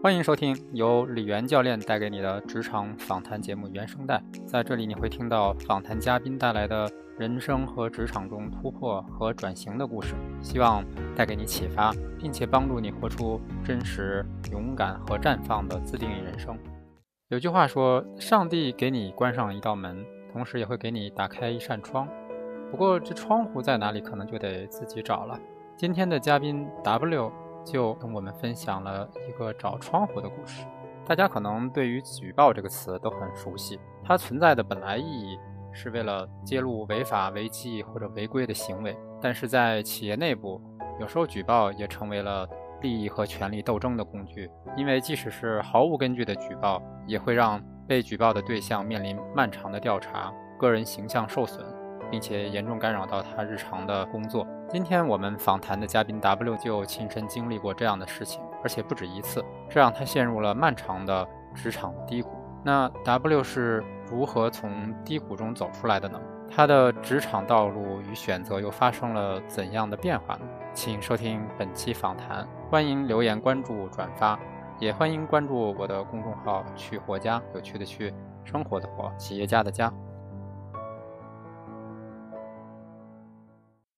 [0.00, 4.22] 欢迎收听由李源教练带给你的职场访谈节目原声带。
[4.46, 10.84] 在这里，你会听到访谈嘉宾带来的人生和职场中突破和转型的故事，希望
[11.16, 16.56] 带给你启发，并且帮助你活出真实、勇敢和绽放的自定义人生。
[17.26, 22.06] 有句话说：“上帝给你关上一道门，同时也会给你打开一扇窗。
[22.70, 25.36] 不过，这窗户在哪里，可能就得自己找了。”
[25.76, 27.32] 今天的嘉宾 W。
[27.64, 30.64] 就跟我们分享了一个找窗户的故事。
[31.06, 35.38] 大家可能对于举报这个词都很熟悉，它存在的本来意义
[35.72, 38.96] 是为了揭露违法违纪或者违规的行为。
[39.20, 40.60] 但是在企业内部，
[41.00, 42.48] 有时候举报也成为了
[42.82, 51.64] 利益和权力斗争的工具，因为即使是毫无根据的举报，也会让被举报的对象面临漫长的调查，个人形象受损。
[52.10, 54.46] 并且严重干扰到他日常的工作。
[54.70, 62.28] 今天我们访谈的嘉宾 W 就亲身经历过这样的事情，而且不止一次，这让他陷入了漫长的职场低谷。
[62.62, 66.20] 那 W 是如何从低谷中走出来的呢？
[66.50, 70.42] 他的职场道路与选择又发生了怎样的变化呢？
[70.74, 74.38] 请收听本期访谈，欢迎留言、关注、转发，
[74.78, 78.12] 也欢迎关注我的公众号“去活家”，有趣的去，
[78.44, 79.90] 生活的活，企业家的家。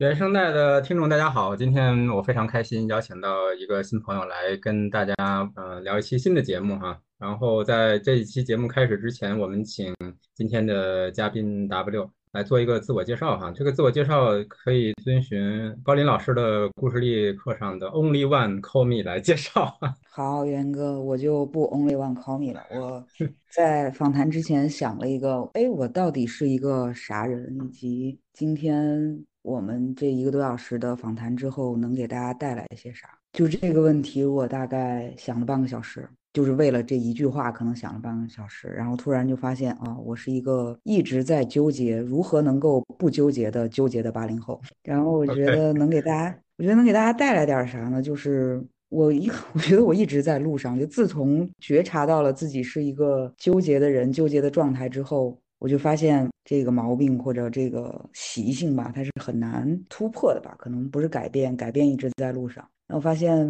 [0.00, 1.54] 原声带的听众，大家好！
[1.54, 5.14] 今天我非常开心，邀请到一个新朋友来跟大家
[5.56, 6.98] 呃聊一期新的节目哈。
[7.18, 9.94] 然后在这一期节目开始之前，我们请
[10.34, 13.52] 今天的嘉宾 W 来做一个自我介绍哈。
[13.54, 19.78] 这个自我介绍可以遵循高林老师的故事力课上的 Only One Call Me 来介绍。
[20.08, 22.62] 好，元哥，我就不 Only One Call Me 了。
[22.70, 23.04] 我
[23.50, 29.26] 在访谈之前想了一个，哎，我到底是一个啥人，以及今天。
[29.42, 33.08] 我们这一个多小时的访谈之后，能给大家带来一些啥？
[33.32, 44.60] 就这个问题，我大概想了半个小时，就是为了这一句话，可能想了半个小时，然后突然就发现啊，我是一个一直在纠结如何能够不纠结的纠结的八零后。
[44.82, 48.02] 然后我觉得能给大家，我觉得能给大家带来点啥呢？
[48.02, 55.38] 就是我一， 我觉得我一直在路上，就自从觉察到了自己是一个纠结的人、纠结的状态之后。
[55.60, 60.56] 我就发现这个毛病或者这个习性吧，它是很难突破的吧？
[60.58, 62.66] 可能不是改变，改变一直在路上。
[62.88, 63.46] 那我发现，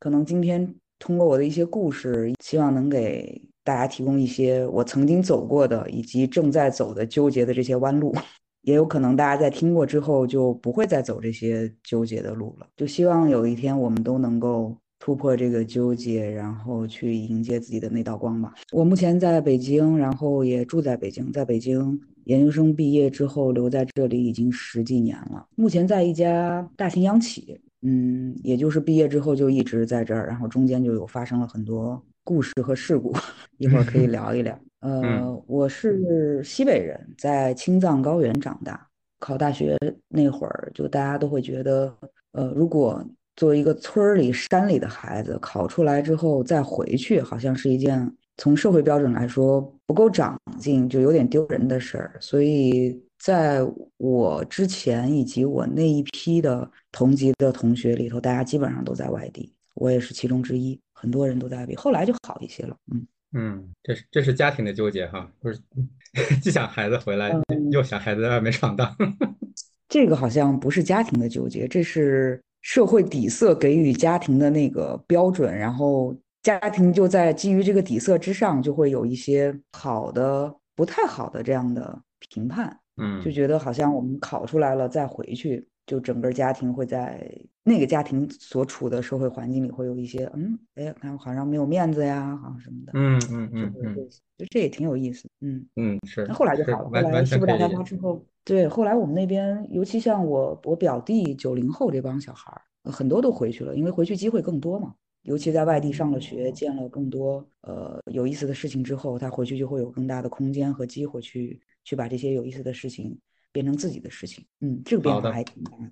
[0.00, 8.14] 可能今天通过我的一些故事，希望能给大家提供一些我曾经走过的以及正在走的纠结的这些弯路。
[8.62, 12.66] 也有可能大家在听过之后就不会再走这些纠结的路了。
[12.76, 14.76] 就希望有一天我们都能够。
[14.98, 18.54] 突破这个纠结，然后去迎接自己的那道光吧。
[18.72, 21.30] 我目前在北京，然后也住在北京。
[21.32, 25.46] 在北京研究生毕业之后，留在这里已经十几年了。
[25.54, 33.14] 目前在一家大型央企，嗯，也就是毕业之后就一直在这儿，然后中间就有发生了很多故事和事故，
[33.58, 34.58] 一会儿可以聊一聊。
[34.80, 38.88] 呃，我是西北人，在青藏高原长大。
[39.18, 39.76] 考大学
[40.08, 41.92] 那会儿，就大家都会觉得，
[42.32, 43.02] 呃，如果
[43.36, 52.16] 作为一个村里山里的孩子，考出来之后再回去，好像是一件从社会标准来说不够长进，就有点丢人的事儿。
[52.18, 53.60] 所以，在
[53.98, 60.78] 我之前以及我那一批的同级的同学里头，大家基本上都在外地，我也是其中之一。
[60.94, 62.74] 很多人都在外地，后来就好一些了。
[62.90, 65.58] 嗯嗯，这是这是家庭的纠结哈，不是
[66.40, 67.38] 既想孩子回来，
[67.70, 68.96] 又想孩子在外面闯荡。
[69.90, 72.40] 这个好像不是家庭的纠结，这是。
[72.66, 76.12] 社会底色给予家庭的那个标准，然后
[76.42, 82.76] 家庭就在基于这个底色之上，就会有一些好的、不太好的这样的评判。
[82.96, 87.30] 嗯，就觉得好像我们考出来了再回去，就整个家庭会在
[87.62, 92.90] 那个家庭所处的社会环境里会有一些，嗯，哎，看好像没有面子呀，好像什么的。
[92.96, 93.94] 嗯嗯嗯嗯，
[94.36, 95.28] 就这也挺有意思。
[95.40, 96.26] 嗯嗯是。
[96.26, 98.26] 那后来就好了，后来西部大开发之后。
[98.46, 104.94] 对，后来我们那边，尤其像我我表弟九零后这帮小孩儿，很多都回去了，因为回去机会更多嘛。
[105.22, 113.18] 尤其在外地上了学，见了更多呃有意思的事情之后，他回去就会有更大的空间和机会去去把这些有意思的事情
[113.50, 114.44] 变成自己的事情。
[114.60, 115.90] 嗯，这个变化还挺大的。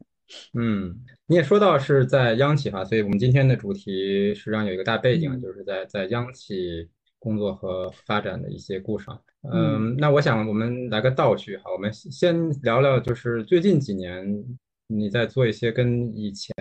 [0.53, 0.97] 嗯，
[1.27, 6.89] 你也说到是在央企哈，所以我们今天的主题实际上有一个大背景，就是在在央企
[7.25, 9.07] 工作和发展的一些故事。
[9.51, 14.45] 嗯，那我想我们来个倒叙哈，我们先聊聊，就是最近几年
[14.87, 16.55] 你在做一些跟以前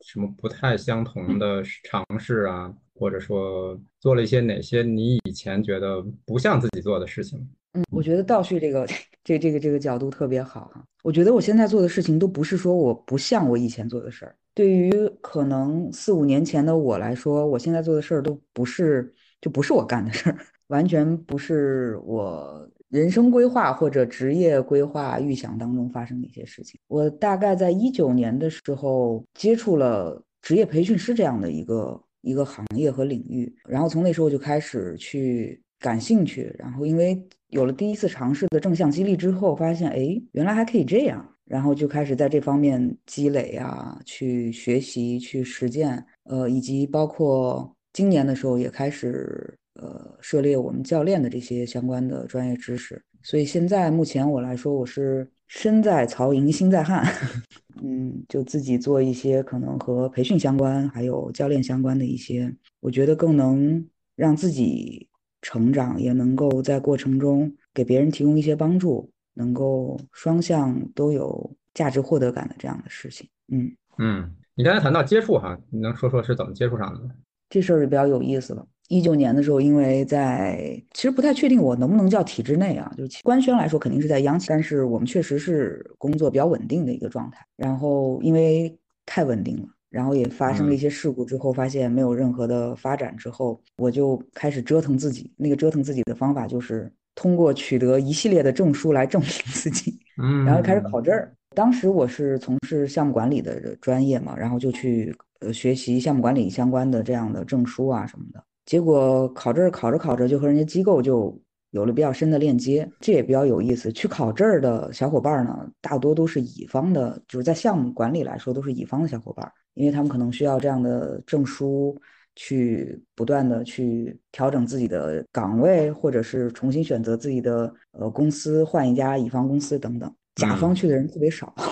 [0.00, 7.38] 什么不太相同的尝试啊，或者说做了一些哪些你以前觉得不像自己做的事情？
[7.74, 8.86] 嗯，我觉得倒叙这个
[9.24, 10.84] 这这个这个角度特别好哈。
[11.02, 26.80] 我觉得我现在做的事情都不是说我不像我以前做的事儿，对于可能四五年前的我来说，我现在做的事儿都不是，就不是我干的事儿， 完全不是我人生规划或者职业规划预想当中发生的一些事情。
[26.88, 41.28] 我大概在一九年的时候接触了职业培训师这样的一个一个行业和领域，然后从那时候就开始去感兴趣，然后因为有了第一次尝试的正向激励之后，发现哎，原来还可以这样。
[41.44, 53.02] 然后就开始在这方面积累啊，去学习、去实践，呃，以及包括今年的时候也开始呃涉猎我们教练的这些相关的专业知识。
[53.22, 57.06] 所以现在目前我来说，我是身在曹营心在汉，
[57.82, 63.86] 嗯，就自己做一些可能和培训相关，还有教练相关的一些，我觉得更能
[64.16, 65.08] 让自己
[65.40, 69.10] 成长，也能够在过程中给别人提供一些帮助。
[69.34, 77.10] 能够双向都有价值获得感的这样的事情，嗯嗯，你刚才谈到接触哈，你能说说是怎么接触上的吗？
[77.52, 78.66] 这事儿就比较有意思了。
[78.88, 87.46] 一九年的时候，因为在其实不太确定我能不能叫体制内啊，就是官宣来说肯定是在央企，但是我们确实是工作比较稳定的一个状态。
[87.56, 95.30] 然后因为太稳定了，然后也发生了一些事故之后，发现没有任何的发展之后，我就开始折腾自己。
[95.36, 96.90] 那个折腾自己的方法就是。
[97.14, 101.30] 通过取得一系列的证书来证明自己， 嗯，然后开始考证儿。
[101.54, 108.42] 当时我是从事项目管理的专业嘛，然后就去呃学习项目管理相关的这样的证书啊什么的。
[108.64, 111.38] 结果考证儿考着考着，就和人家机构就
[111.70, 113.92] 有了比较深的链接，这也比较有意思。
[113.92, 121.96] 去考证儿的小伙伴呢，大多都是乙方的，就是在项目管理来说都是乙方的小伙伴，因为他们可能需要这样的证书。
[122.34, 130.10] 去不断的去调整自己的岗位，或者是重新选择自己的呃公司，换一家乙方公司等等。
[130.36, 131.64] 甲方去的人特别少，嗯，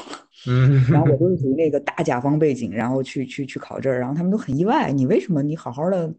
[0.90, 6.12] 然后我都是属于那个大甲方背景，然后去去去考证，然后他们都很意外，你为什么你好好的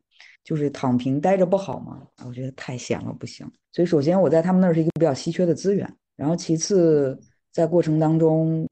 [0.43, 2.01] 就是躺平待着不好吗？
[2.25, 3.49] 我觉得太闲了不行。
[3.71, 7.19] 所以首先我在他们那儿是一个比较稀缺的资源，然后其次
[7.51, 8.67] 在过程当中，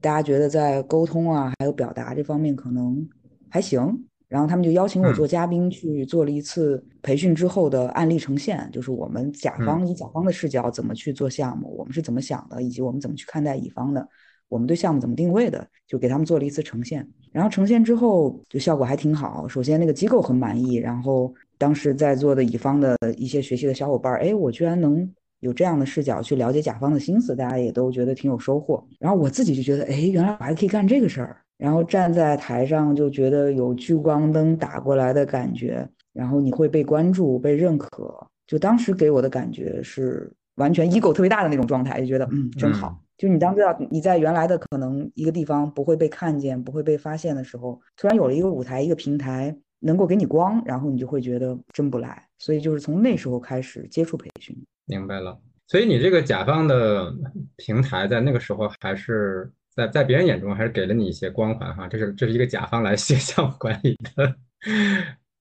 [0.00, 3.08] 大家觉得在沟通啊还有表达这方面可能
[3.50, 4.06] 还行。
[4.26, 14.08] 然后他们就邀请我做嘉宾，去做了一次培训之后的案例呈现，就是我们甲方以甲方的视角怎么去做项目，我们是怎么想的，以及我们怎么去看待乙方的，
[14.48, 17.06] 我们对项目怎么定位的，就给他们做了一次呈现。
[17.32, 19.48] 然后呈现之后，就效果还挺好。
[19.48, 25.10] 首先那个机构很满意，然后当时在座的乙方的一些学习的小伙伴，哎，我居然能
[25.40, 28.86] 有这样的视角去了解甲方的心思，大家也都觉得挺有收获。
[29.00, 31.36] 然后我自己就觉得，哎，原来我还可以干这个事儿。
[31.56, 38.14] 然后站在台上就觉得有聚光灯打过来的感觉，然后你会被关注、被认可。
[38.46, 43.00] 就当时给我的感觉是完全 ego 特别大的那种状态，就觉得嗯真好。
[43.16, 52.26] 就你当知道你在原来的可能一个地方不会被看见、不会被发现的时候，突然有了一个舞台、一个平台能够给你光，然后你就会觉得真不赖。
[52.38, 54.56] 所以就是从那时候开始接触培训。
[54.86, 55.38] 明白了。
[55.66, 57.12] 所以你这个甲方的
[57.56, 59.52] 平台在那个时候还是。
[59.76, 64.36] 在在别人眼中还是给了你一些光环哈，这是这是一个甲方来写项目管理的，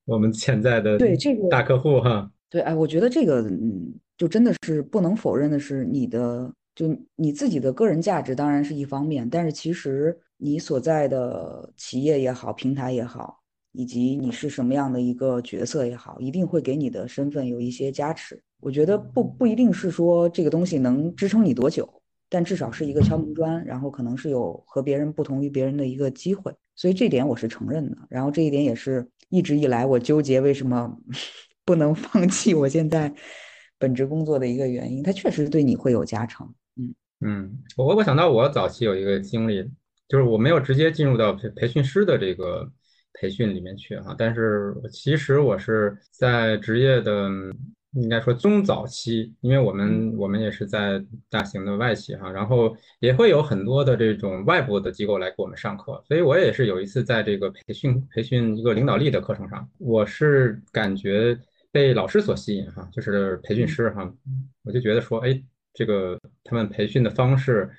[0.05, 13.39] 我们潜在的对这个大客户哈，对哎，我觉得这个嗯，就真的是不能否认的是你的就你自己的个人价值当然是一方面，但是其实你所在的企业也好，平台也好，
[13.71, 18.41] 以及你是什么样的一个角色也好，一定会给你的身份有一些加持。
[18.59, 21.87] 我觉得不不一定是说这个东西能支撑你多久。
[22.29, 27.95] 但至少是一个敲门砖，然后可能是有和别人不同于别人的一个机会，所以这点我是承认的。
[28.09, 30.97] 然后这一点也是一直以来我纠结为什么
[31.63, 33.13] 不能放弃我现在
[33.77, 35.03] 本职工作的一个原因。
[35.03, 36.51] 它确实对你会有加成。
[37.23, 39.63] 嗯嗯，我我想到我早期有一个经历，
[40.07, 42.69] 就是我没有直接进入到培培训师的这个
[43.13, 47.29] 培训里面去哈，但是其实我是在职业的。
[47.95, 50.99] 应该说中早期，因为我们我们也是在
[51.29, 61.39] 大型的外企哈，然后也会有很多的这种外部的机构来给我们上课，所以我也是有一次在这个培训培训一个领导力的课程上，我是感觉
[61.71, 64.11] 被老师所吸引哈，就是培训师哈，
[64.63, 65.39] 我就觉得说，哎，
[65.73, 67.69] 这个他们培训的方式。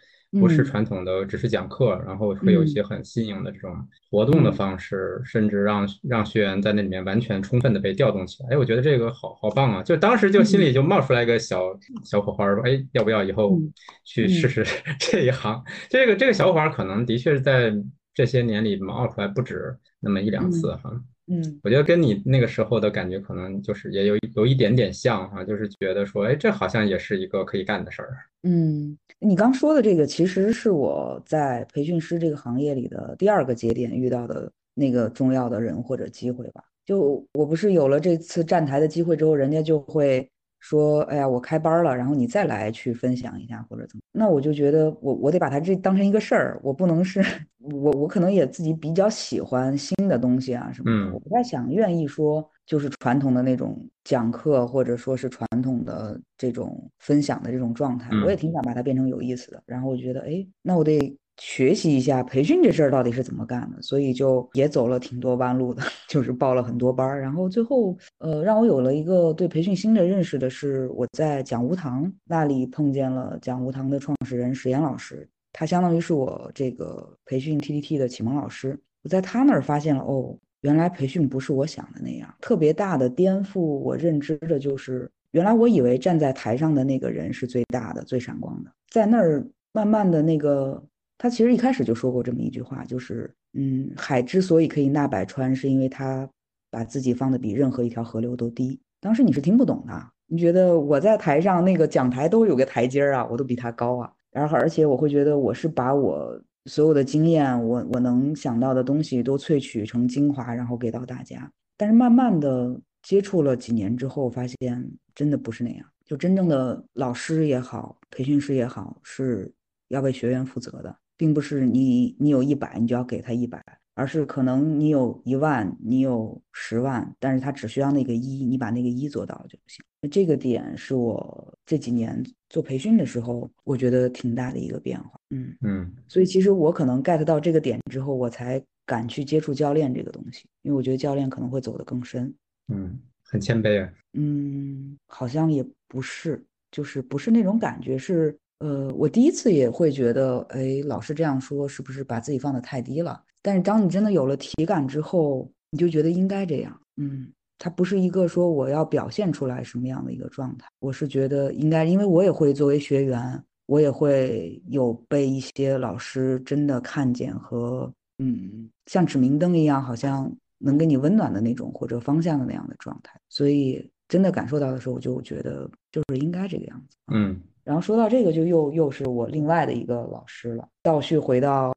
[0.41, 3.73] 不是传统的，只是讲课，然后会有一些很新颖的这种
[4.11, 8.49] 活动的方式，甚至让让学员在那里面完全充分的被调动起来。
[8.49, 9.81] 哎，我觉得这个好好棒啊！
[9.85, 13.61] 就当时就心里就冒出来一个小小火花，说，哎，要不要以后
[14.03, 14.67] 去试试
[14.99, 15.63] 这一行？
[15.89, 17.73] 这个这个小火花可能的确是在
[18.13, 21.01] 这些年里冒出来不止那么一两次哈。
[21.27, 28.17] 嗯我觉得跟你那个时候的感觉可能就是也有有一点点像哈，就是觉得说，哎，这好像也是一个可以干的事儿。
[28.43, 36.63] 嗯，你刚说的这个其实是我在培训师这个行业里的第二个节点遇到的那个重要的人或者机会吧。
[36.85, 40.31] 就我不是有了这次站台的机会之后，人家就会
[40.65, 44.01] 说，哎呀，我开班了，然后你再来去分享一下或者怎么。
[44.13, 47.21] 那我就觉得我我得把它这当成一个事儿，我不能是
[47.61, 59.63] 我我可能也自己比较喜欢新的东西啊什么的，嗯我不太想愿意说就是传统的那种讲课或者说是传统的这种分享的这种状态，我也嗯挺想把它变成有意思的。
[59.67, 67.21] 然后我觉得，哎，那我得学习一下培训这事儿到底是怎么干的，所以就也走了挺多弯路的， 就是报了很多班儿。
[67.21, 78.79] 然后最后，呃，让我有了一个对培训新的认识的是，我在讲无糖那里碰见了讲无糖的创始人史岩老师，他相当于是我这个培训 TDT 的启蒙老师。
[79.03, 90.83] 我在他那儿发现了，哦，原来培训不是我想的那样，特别大的颠覆我认知的就是，原来我以为站在台上的那个人是最大的、最闪光的，在那儿慢慢的那个，
[91.19, 96.29] 他其实一开始就说过这么一句话，就是，嗯，海之所以可以纳百川，是因为他
[96.71, 98.81] 把自己放的比任何一条河流都低。
[99.01, 111.51] 当时你是听不懂的，你觉得我在台上那个讲台都有个台阶儿啊，我都比他高啊，然后而且我会觉得我是把我所有的经验，我我能想到的东西都萃取成精华，然后给到大家。
[111.77, 115.87] 但是慢慢的接触了几年之后，发现真的不是那样。
[116.05, 119.53] 就真正的老师也好，培训师也好，是
[119.89, 123.63] 要为学员负责的，并不是你你有一百你就要给他一百，
[123.95, 129.85] 而是可能你有一万，你有十万，但是他只需要那个一，你把那个一做到就行。
[130.11, 135.19] 这个点是我这几年做培训的时候，我觉得挺大的一个变化。
[135.31, 142.35] 嗯嗯所以其实我可能 get 到这个点之后，我才敢去接触教练这个东西，因为我觉得教练可能会走得更深。
[142.69, 143.91] 嗯，很谦卑啊。
[144.13, 153.23] 嗯，好像也不是，就是不是那种感觉，是呃，我第一次也会觉得，哎，老师这样说是不是把自己放得太低了？
[153.43, 156.81] 但是当你真的有了体感之后，你就觉得应该这样。
[156.97, 176.97] 嗯，它不是一个说我要表现出来什么样的一个状态，我是觉得应该，因为我也会作为学员，我也会有被一些老师真的看见和嗯，像指明灯一样，好像能给你温暖的那种或者方向的那样的状态，所以真的感受到的时候，我就觉得就是应该这个样子。
[177.13, 180.69] 嗯然后说到这个，就又又是我另外的一个老师了。
[180.83, 181.73] 倒叙回到，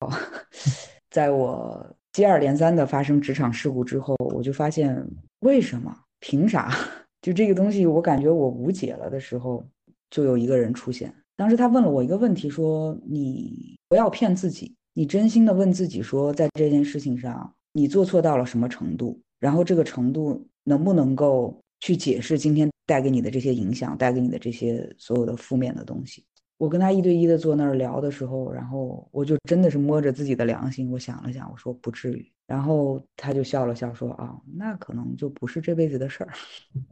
[1.09, 5.01] 在我接二连三的发生职场事故之后，我就发现
[5.39, 5.95] 为什么？
[6.19, 6.71] 凭啥？
[7.21, 9.63] 就这个东西，我感觉我无解了的时候，
[10.09, 11.13] 就有一个人出现。
[11.35, 19.19] 当时他问了我一个问题，说：“你不要骗自己，你真心的问自己，说在这件事情上，你做错到了什么程度？
[19.39, 26.23] 然后这个程度能不能够去解释今天带给你的这些影响，带给你的这些所有的负面的东西？”
[26.57, 32.31] 我跟他一对一的坐那儿聊的时候，然后我就真的是摸着自己的良心，我想了想，我说不至于。
[32.47, 36.29] 然后他就笑了笑说：“啊，那可能就不是这辈子的事儿。”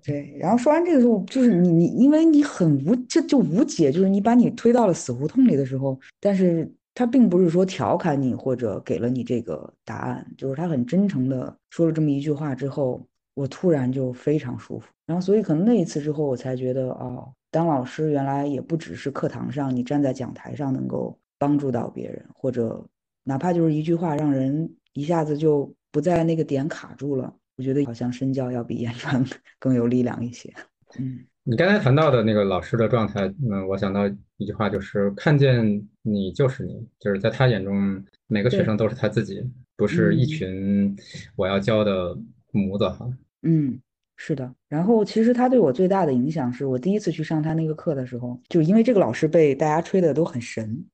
[0.06, 13.04] 对，然后说完这个时候，就是你你，因为你很无这就无解，就是你把你推到了死胡同里的时候，但是他并不是说调侃你或者给了你这个答案，就是他很真诚的说了这么一句话之后，
[13.36, 14.90] 我突然就非常舒服。
[15.06, 22.84] 然后所以可能那一次之后，我才觉得哦，当老师原来也不只是课堂上你站在讲台上能够帮助到别人，或者
[23.24, 27.32] 哪怕就是一句话让人一下子就不在那个点卡住了。
[27.58, 29.24] 我觉得好像身教要比 言传
[29.60, 30.52] 更有力量一些。
[30.98, 40.98] 嗯你刚才谈到的那个老师的状态，嗯，我想到一句话，就是看见你就是你，就是在他眼中，每个学生都是他自己，不是一嗯群
[41.36, 42.18] 我要教的
[42.52, 43.08] 模子哈。
[43.46, 43.80] 嗯，
[44.18, 44.54] 是的。
[44.68, 50.86] 然后其实他对我最大的影响是我第一次去上他那个课的时候，就因为这个老师被大家吹的都很神。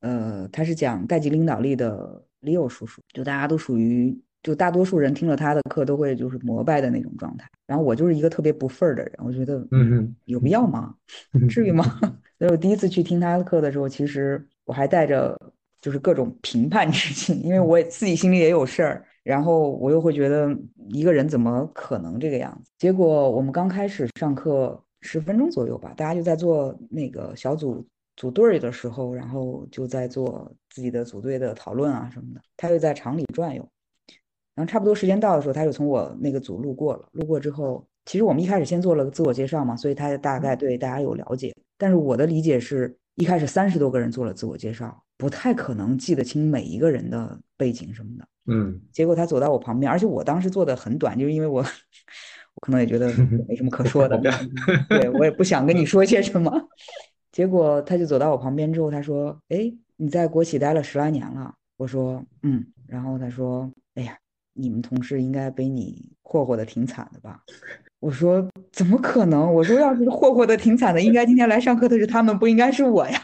[0.00, 7.46] 呃，他是讲代际领导力的 Leo 叔叔，就大家都属于，就大多数人听了他的课都会就是膜拜的那种状态。
[7.66, 10.94] 然后我就是一个特别不忿儿的人，我觉得嗯嗯，有必要吗？
[11.50, 11.84] 至于吗？
[12.38, 15.38] 所以我第一次去听他的课的时候，其实我还带着
[15.82, 20.56] 就是各种评判之情，因为我自己心里也有事儿，然后我又会觉得
[20.88, 22.70] 一个人怎么可能这个样子？
[22.78, 27.86] 结果我们刚开始上课十分钟左右吧，大家就在做那个小组
[28.16, 33.66] 组队儿的时候，然后就在做自己的组队的讨论啊什么的，他又在场里转悠。
[34.54, 37.08] 然后差不多时间到的时候，他就从我那个组路过了。
[37.12, 41.54] 路过之后，其实我们一开始先做了个自我介绍嘛，所以他大概对大家有了解。
[41.78, 48.26] 但是我的理解是一开始三十多个人做了自我介绍，不太可能记得清每一个人的背景什么的。
[48.50, 53.06] 嗯，结果他走到我旁边，而且我当时坐的很短，就是因为我我可能也觉得
[53.48, 54.20] 没什么可说的，
[54.88, 56.52] 对我也不想跟你说些什么。
[57.32, 64.16] 结果他就走到我旁边之后，他说：“哎，你在国企待了十来年了。”我说：“嗯。”然后他说：“哎呀，
[64.52, 67.40] 你们同事应该被你霍霍的挺惨的吧？”
[68.00, 69.54] 我说：“怎么可能？
[69.54, 73.20] 我说要是霍霍的挺惨的，应该今天来上课的是他们，不应该是我呀。”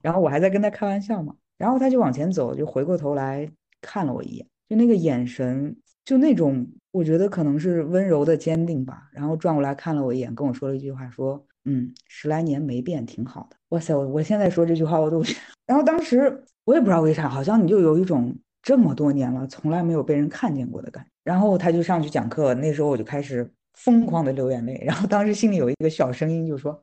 [0.00, 1.34] 然后我还在跟他开玩笑嘛。
[1.58, 9.08] 然后他就往前走，就回过头来看了我一眼，就那个眼神，就那种我觉得可能是温柔的坚定吧。
[9.12, 15.22] 然后转过来看了我一眼，跟我说了一句话，说：“嗯，十来年没变，挺好的。”哇塞，我我现在说这句话我都
[15.66, 21.10] 然后当时我也不知道为啥，好像你就有一种这么多年了从来没有被人看见过的感觉。
[21.24, 24.82] 然后他就上去讲课，那时候我就开始疯狂的流眼泪。
[24.84, 26.82] 然后当时心里有一个小声音就说：“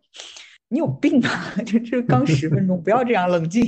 [0.69, 1.55] 你有病吧？
[1.65, 3.63] 就这刚十分钟，不要这样冷静。”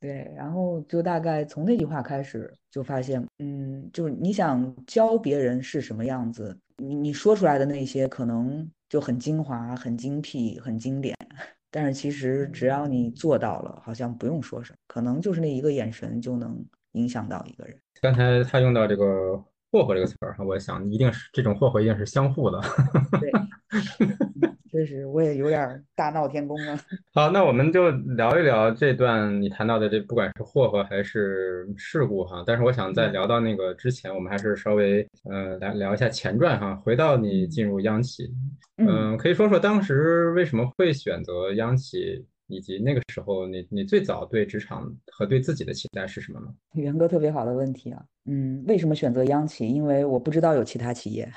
[0.00, 11.14] 对，然后就大概从那句话开始，就发现，嗯，就是你想教别人是什么样子，你你说出来的那些可能就很精华、很精辟、很经典，
[11.70, 17.78] 但是其实只要你做到了，好像不用说什么，可能就是那一个眼神就能影响到一个人。
[18.00, 19.36] 刚才他用到这个
[19.70, 22.58] “霍霍”这个词儿，我想一定是这种霍霍一定是相互的。
[23.20, 23.30] 对。
[24.80, 26.74] 确实，我也有点大闹天宫了。
[27.12, 32.42] 好，那我们就聊一聊这段你谈到的这，不管是祸祸还是事故哈。
[32.46, 36.74] 但是我想在聊到那个之前，我们还是稍微呃来聊一下前传哈。
[36.76, 38.32] 回到你进入央企，
[38.78, 46.46] 嗯，可以说说当时为什么会选择央企，以及那个时候你你最早对职场和对自己的期待是什么呢？
[46.72, 49.68] 元哥特别好的问题啊，嗯，为什么选择央企？
[49.68, 51.30] 因为我不知道有其他企业。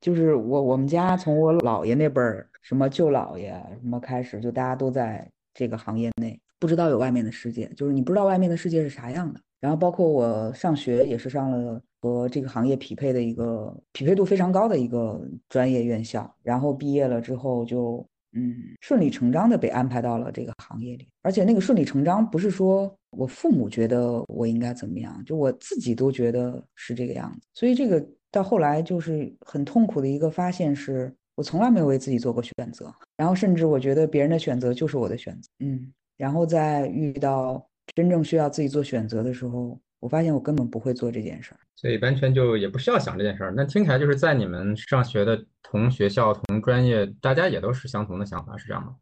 [0.00, 3.50] 就是我我们家从我姥爷那辈儿，什么舅姥爷
[3.80, 9.40] 什么开始，就大家都在这个行业内，不知道有外面的世界，就是你不知道外面的世界是啥样的。
[9.58, 28.06] 然后包括我上学也是上了和这个行业匹配的一个匹配度非常高的一个专业院校，然后毕业了之后就嗯顺理成章的被安排到了这个行业里，而且那个顺理成章不是说我父母觉得我应该怎么样，就我自己都觉得是这个样子，所以这个。
[28.30, 43.54] 到后来就是很痛苦的一个发现，是我从来没有为自己做过选择，然后甚至我觉得别人的选择就是我的选择，嗯，然后在遇到真正需要自己做选择的时候，我发现我根本不会做这件事儿，所以完全就也不需要想这件事儿。
[43.56, 48.96] 那听起来就是在你们上学的同学校、同专业，大家也都是相同的想法，是这样吗？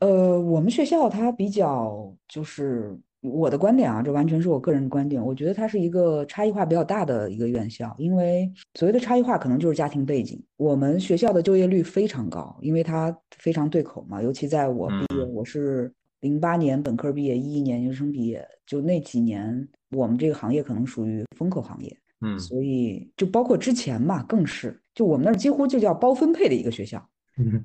[0.00, 2.98] 呃，我们学校它比较就是。
[3.22, 5.24] 我的观点啊，这完全是我个人的观点。
[5.24, 10.42] 我觉得它是一个差异化比较大的一个院校，因为所谓的差异化可能就是家庭背景。
[10.56, 14.20] 我们学校的就业率非常高，因为它非常对口嘛。
[14.20, 21.96] 尤其在我毕业，我是零八年本科毕业，一一年研究生毕业，就那几年，我们这个行业可能属于风口行业。
[22.22, 27.08] 嗯，所以就包括之前嘛，更是就我们那儿几乎就叫包分配的一个学校。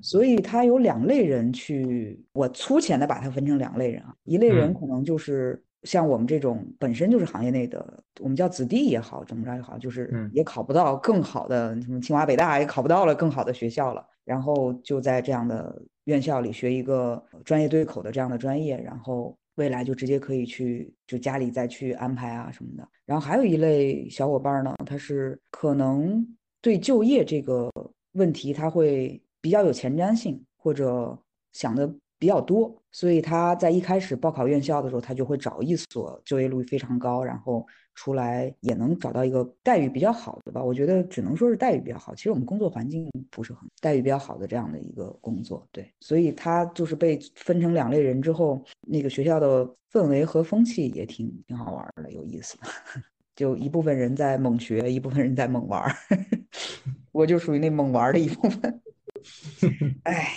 [0.01, 22.88] 所以他有两类人去，我粗浅的把它分成两类人啊，一类人可能就是像我们这种本身就是行业内的，我们叫子弟也好，怎么着也好，就是也考不到更好的什么清华北大，也考不到了更好的学校了，然后就在这样的院校里学一个专业对口的这样的专业，然后未来就直接可以去就家里再去安排啊什么的。
[23.06, 26.25] 然后还有一类小伙伴呢，他是可能
[26.62, 27.69] 对就业这个
[28.13, 29.21] 问题他会。
[29.41, 31.17] 比较有前瞻性，或者
[31.54, 40.63] 想的比较多，所以他在一开始报考院校的时候，他就会找一所就业率非常高，然后出来也能找到一个待遇比较好的吧。
[40.63, 42.15] 我觉得只能说是待遇比较好。
[42.15, 45.88] 其实我们工作环境不是很待遇比较好的这样的一个工作，对。
[46.00, 52.58] 所以他就是被分成两类人之后，那个学校的氛围和风气也挺挺好玩的，有意思。
[53.36, 55.95] 就一部分人在猛学，一部分人在猛玩儿，
[57.13, 58.82] 我就属于那猛玩儿的一部分。
[60.03, 60.27] 哎，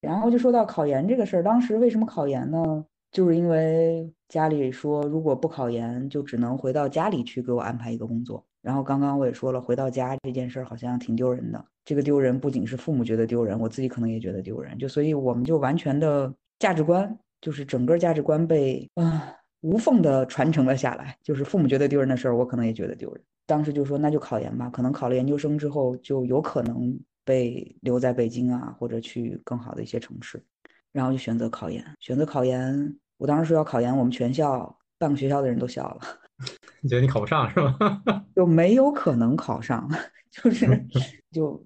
[0.00, 2.84] 然后就说到考研这个事儿，当时为什么考研呢？
[3.12, 8.44] 就是因为家里说，如果不考研，就只能回到家里去给我安排一个工作。
[8.62, 11.64] 然后刚刚我也说了，回到家这件事儿好像挺丢人的。
[11.84, 14.78] 这个丢人不仅是父母觉得丢人，我自己可能也觉得丢人。
[14.78, 21.16] 就所以我们就完全的价值观，就是整个价值观被啊无缝的传承了下来。
[21.24, 23.20] 就是父母觉得丢人的事儿，我可能也觉得丢人。
[23.44, 26.96] 当时就说那就考研吧，可能考了研究生之后就有可能。
[27.24, 30.42] 被留在北京啊，或者去更好的一些城市，
[30.92, 31.84] 然后就选择考研。
[32.00, 36.00] 选择考研，我当时说要考研，我们全校半个学校的人都笑了。
[36.80, 37.76] 你觉得你考不上是吗？
[38.34, 39.86] 就没有可能考上，
[40.32, 40.86] 就是
[41.30, 41.62] 就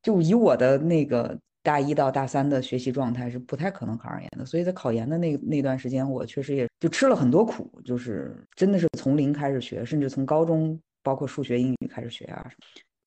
[0.00, 4.46] 就以我的那个大一到大三的学习状态是不太可能考上研的。
[4.46, 12.48] 所以在考研的那那段时间，我确实也就吃了很多苦，就是真的是从零开始学，甚至从高中包括数学、英语开始学啊。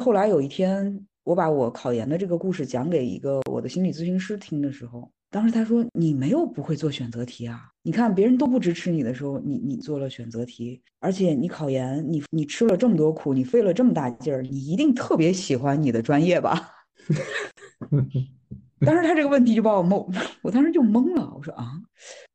[0.03, 5.11] 后来有一天，我把我考研的这个故事讲给一个我的心理咨询师听的时候。
[5.29, 7.67] 当时他说：“你没有不会做选择题啊？
[7.83, 16.71] 你看别人都不支持你的时候，你你做了选择题，而且你考研，你你吃了这么多苦，你费了这么大劲儿，你一定特别喜欢你的专业吧？”
[18.79, 20.07] 当时他这个问题就把我懵，
[20.41, 21.29] 我当时就懵了。
[21.35, 21.73] 我说：“啊，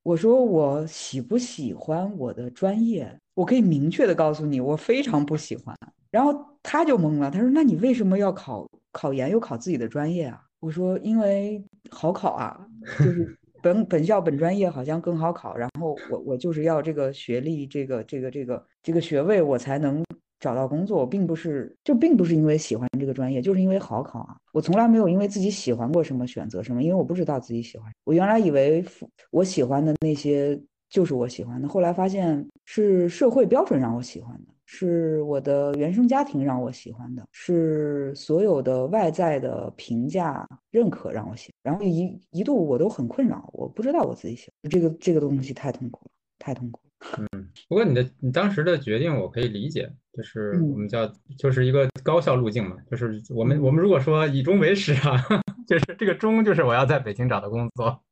[0.02, 3.10] 我说我喜不喜欢我的专业？
[3.32, 5.74] 我可以明确的告诉你，我非常不喜欢。”
[6.12, 12.56] 然后他就懵了，他说：“那你为什么要考考研又考自己的专业啊？”我说：“因为好考啊，
[12.98, 15.56] 就是 本本校本专业好像更好考。
[15.56, 20.04] 然后我我就是要这个学历，这个这个这个这个学位，我才能
[20.38, 20.98] 找到工作。
[20.98, 24.36] 我并不是就并不是因为喜欢这个专业，就是因为好考啊。
[24.52, 27.90] 我从来没有因为自己喜欢过什么选择什么，因为我不知道自己喜欢。
[28.04, 28.84] 我原来以为
[29.30, 46.90] 我喜欢的那些就是我喜欢的，后来发现是社会标准让我喜欢的。”是我的原生家庭让我喜欢的，是所有的外在的评价认可让我喜，然后一一度我都很困扰，我不知道我自己喜欢这个这个东西太痛苦了，太痛苦了。
[47.34, 51.06] 嗯，不过你的你当时的决定我可以理解，就是我们叫
[51.36, 55.22] 就是一个高效路径嘛，就是我们我们如果说以终为始啊，
[55.68, 58.02] 就是这个终就是我要在北京找到工作。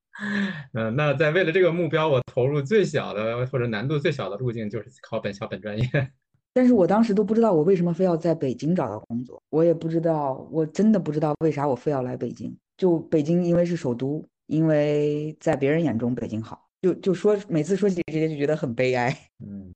[0.75, 5.87] 嗯，那在为了这个目标，我投入最小的或者难度最小的路径就是考本校本专业。
[6.53, 12.57] 但是我当时都不知道我为什么非要在北京找到工作，我也不知道，我真的不知道为啥我非要来北京。
[12.77, 19.17] 就北京，因为是首都，因为在别人眼中北京好，就就说每次说起这些就觉得很悲哀。
[19.47, 19.73] 嗯，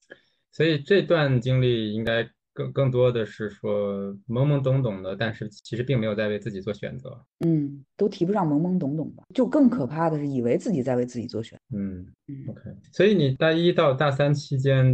[0.50, 7.24] 所以这段经历应该更更多的是说懵懵懂懂的，但是其实并没有在为自己做选择。
[7.46, 11.56] 嗯，都提不上懵懵懂懂吧，就更可怕的是以为自己在为自己做选。
[11.72, 12.62] 嗯嗯，OK。
[12.90, 14.92] 所以你大一到大三期间。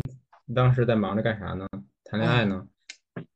[0.55, 1.67] 当时在忙着干啥呢？
[2.05, 2.67] 谈恋爱呢？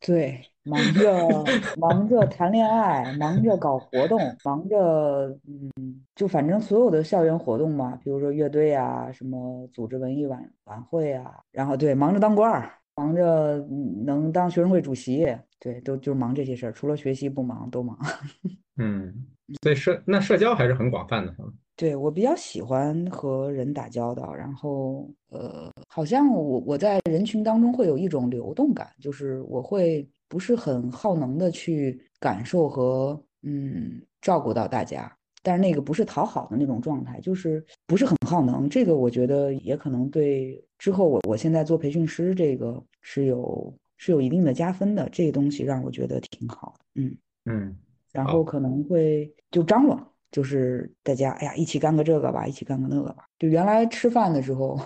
[0.00, 1.44] 对，忙着
[1.76, 13.58] 忙着谈恋爱，忙着搞活动，忙着嗯，就反正所有的校园活动嘛，比如说乐队啊，什么组织文艺晚晚会啊，然后对，忙着当官儿，忙着
[14.04, 15.26] 能当学生会主席，
[15.58, 17.98] 对，都就忙这些事儿，除了学习不忙都忙。
[18.78, 19.26] 嗯，
[19.62, 21.42] 所以社那社交还是很广泛的，是
[21.76, 38.70] 对我比较喜欢和人打交道，然后呃，好像我我在人群当中会有一种流动感，就是我会不是很耗能的去感受和嗯照顾到大家，但是那个不是讨好的那种状态，就是不是很耗能。
[38.70, 46.84] 这个我觉得也可能对之后我我现在做培训师这个是有是有一定的加分的，这个东西让我觉得挺好的。
[47.02, 47.76] 嗯嗯，
[48.12, 50.13] 然后可能会就张罗。
[50.34, 53.24] 就是大家，哎呀，一起干个这个吧，一起干个那个吧。
[53.38, 54.76] 就原来吃饭的时候，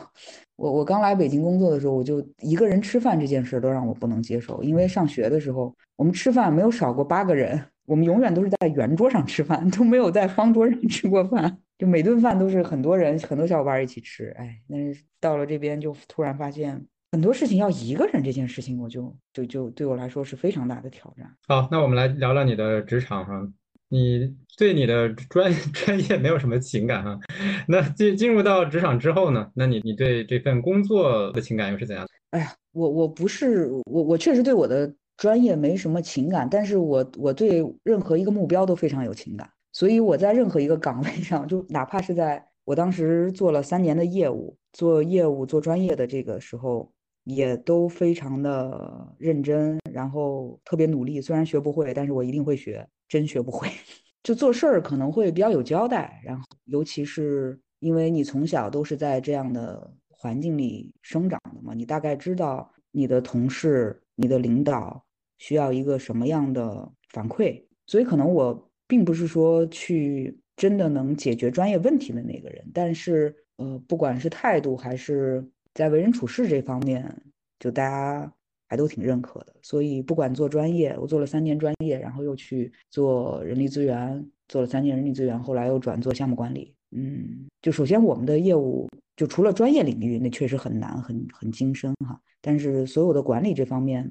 [0.57, 4.63] 我我刚来北京工作的时候，我就一个人吃饭这件事都让我不能接受。
[4.63, 11.59] 因为上学的时候，我们吃饭没有少过八个人，我们永远都是在圆桌上吃饭，都没有在方桌上吃过饭。
[11.79, 14.29] 就每顿饭都是很多人、很多小伙伴一起吃。
[14.37, 21.27] 哎，但是到了这边就突然发现，很多事情要一个人这件事情，我就就就对我来说是非常大的挑战。
[21.47, 23.49] 好，那我们来聊聊你的职场哈。
[23.89, 27.19] 你对你的专 专业没有什么情感哈，
[27.67, 29.51] 那进进入到职场之后呢？
[29.55, 32.11] 那你你对这份工作的情感又是怎样的？
[32.31, 46.93] 哎呀，我我不是我我确实对我的专业没什么情感，但是我我对任何一个目标都非常有情感，所以我在任何一个岗位上，就哪怕是在我当时做了三年的业务，做业务做专业的这个时候，
[47.25, 51.23] 也都非常的认真，然后特别努力。
[51.23, 52.87] 虽然学不会，但是我一定会学。
[53.09, 53.69] 真学不会，
[54.23, 65.03] 就做事儿可能会比较有交代，然后尤其是因为你从小都是在这样的环境里生长的嘛，你大概知道你的同事、你的领导
[65.39, 77.23] 需要一个什么样的反馈，所以可能我并不是说去真的能解决专业问题的那个人，但是呃，不管是态度还是在为人处事这方面，
[77.59, 78.33] 就大家。
[78.69, 86.75] 还都挺认可的，所以不管做专业，我做了三年专业，然后又去做人力资源，做了三年人力资源，后来又转做项目管理。
[86.91, 92.21] 嗯，就首先我们的业务就除了专业领域，那确实很难，很很精深哈。
[92.43, 94.11] 但是所有的管理这方面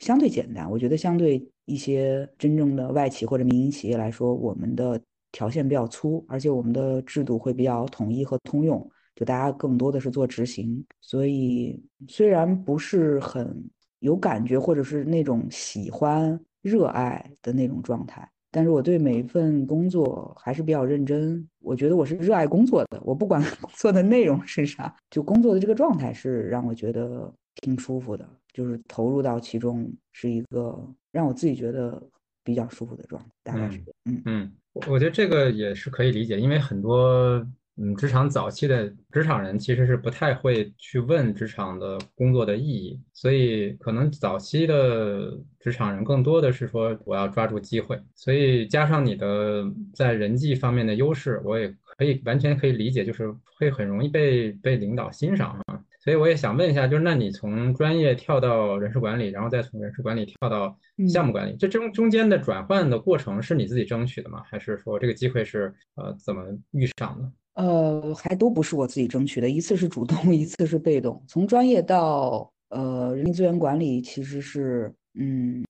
[0.00, 8.84] 相对简单，我觉得相对一些真正的外企或者民营企业来说，我们的条线比较粗，而且我们的制度会比较统一和通用，
[9.14, 10.84] 就大家更多的是做执行。
[11.00, 13.64] 所以虽然不是很。
[14.02, 21.48] 有感觉，或者是那种喜欢、热爱的那种状态，但是我对每一份工作还是比较认真。
[21.60, 30.76] 我觉得我是热爱工作的，我不管 工作的内容是啥，就工作的这个状态是让我觉得挺舒服的，就是投入到其中是一个
[31.12, 32.02] 让我自己觉得
[32.42, 37.46] 比较舒服的状态，大概是嗯嗯，我觉得这个也是可以理解，因为很多。
[37.78, 55.82] 嗯，职场早期的职场人其实是不太会去问职场的工作的意义，所以可能早期的职场人更多的是说我要抓住机会，所以加上你的在人际方面的优势，我也可以完全可以理解，就是会很容易被被领导欣赏啊。
[55.98, 60.76] 所以我也想问一下，就是那你从专业跳到人事管理，然后再从人事管理跳到
[61.08, 64.42] 项目管理，这中中间的转换的过程是你自己争取的吗？
[64.44, 67.32] 还是说这个机会是呃怎么遇上的？
[67.54, 71.22] 呃，还都不是我自己争取的，一次是主动， 一次是被动。
[71.28, 75.62] 从专业到呃人力资源管理，其实是嗯，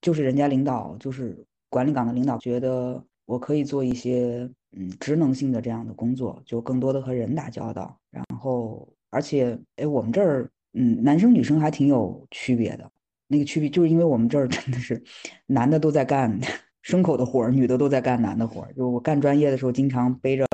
[0.00, 1.36] 就是人家领导，就是
[1.70, 7.96] 管理岗的领导觉得我可以做一些嗯职能性的这样的工作，就更多的和人打交道。
[8.10, 12.90] 然后，而且哎，我们这儿嗯男生女生还挺有区别的，
[13.28, 15.00] 那个区别就是因为我们这儿真的是
[15.46, 16.36] 男的都在干
[16.82, 18.72] 牲口的活儿，女的都在干男的活儿。
[18.74, 20.44] 就我干专业的时候，经常背着。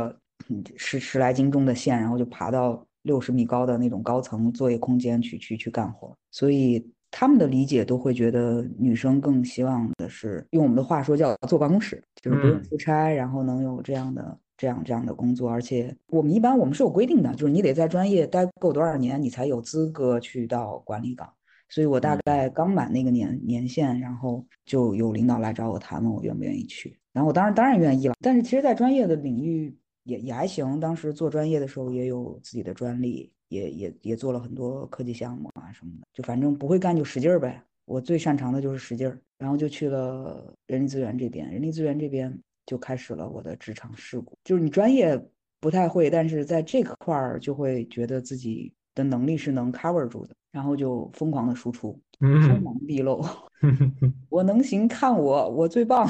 [0.77, 15.51] 十十来斤重的线，然后就爬到六十米高的那种高层作业空间去去去干活，所以他们的理解都会觉得女生更希望的是用我们的话说叫坐办公室，就是不用出差，然后能有这样的这样这样的工作。
[15.51, 21.31] 而且我们一般我们是有规定的，就是你得在专业待够多少年，你才有资格去到管理岗。
[21.69, 28.15] 所以我大概刚满那个年年限，然后就有领导来找我谈问我愿不愿意去，然后我当然当然愿意了。
[28.21, 29.77] 但是其实，在专业的领域。
[30.05, 37.63] 也也还行，当时做专业的时候也有自己的专利，也也也做了很多科技项目啊什么的，就反正不会干就使劲儿呗。
[37.87, 44.39] 我最擅长的就是使劲儿，然后就去了人力资源这边，人力资源这边就开始了我的职场事故。
[44.43, 45.23] 就是你专业
[45.61, 53.23] 不太会，但是在这块儿就会觉得自己的能力是能 cover 住的，然后就疯狂的输出，锋芒毕露，
[54.31, 56.09] 我能行，看我，我最棒。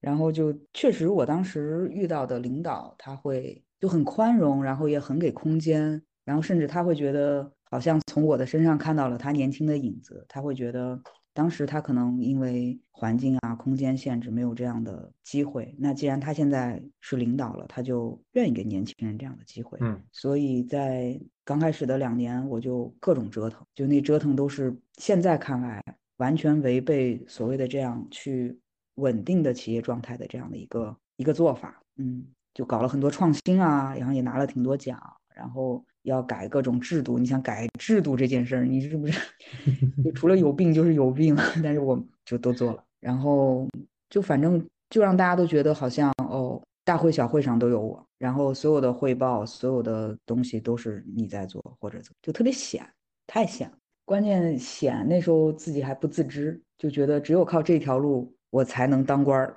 [0.00, 10.24] 然后就确实，我当时遇到的领导他会就很宽容，然后也很给空间，然后甚至他会觉得好像从我的身上看到了他年轻的影子。
[10.28, 10.98] 他会觉得
[11.34, 15.74] 当时他可能因为环境啊、空间限制没有这样的机会。
[15.78, 19.78] 那既然他现在是领导了，他就愿意给年轻人这样的机会。
[19.82, 25.82] 嗯，所以在刚开始的两年，我就各种折腾，就那折腾都是现在看来
[26.16, 28.58] 完全违背所谓的这样去。
[29.00, 35.00] 稳定的企业状态的这样的一个一个做法，嗯，就搞了很多创新啊，然后也拿了挺多奖，
[35.34, 37.18] 然后要改各种制度。
[37.18, 39.20] 你想改制度这件事儿，你是不是
[40.04, 41.34] 就除了有病就是有病？
[41.62, 43.66] 但是我就都做了，然后
[44.08, 52.86] 就反正就让大家都觉得好像哦，大会小会上都有我，然后所有的汇报，所有的东西都是你在做或者做，就特别显，
[53.26, 53.70] 太显。
[54.04, 58.34] 关键显那时候自己还不自知，就觉得只有靠这条路。
[58.50, 59.56] 我才能当官儿，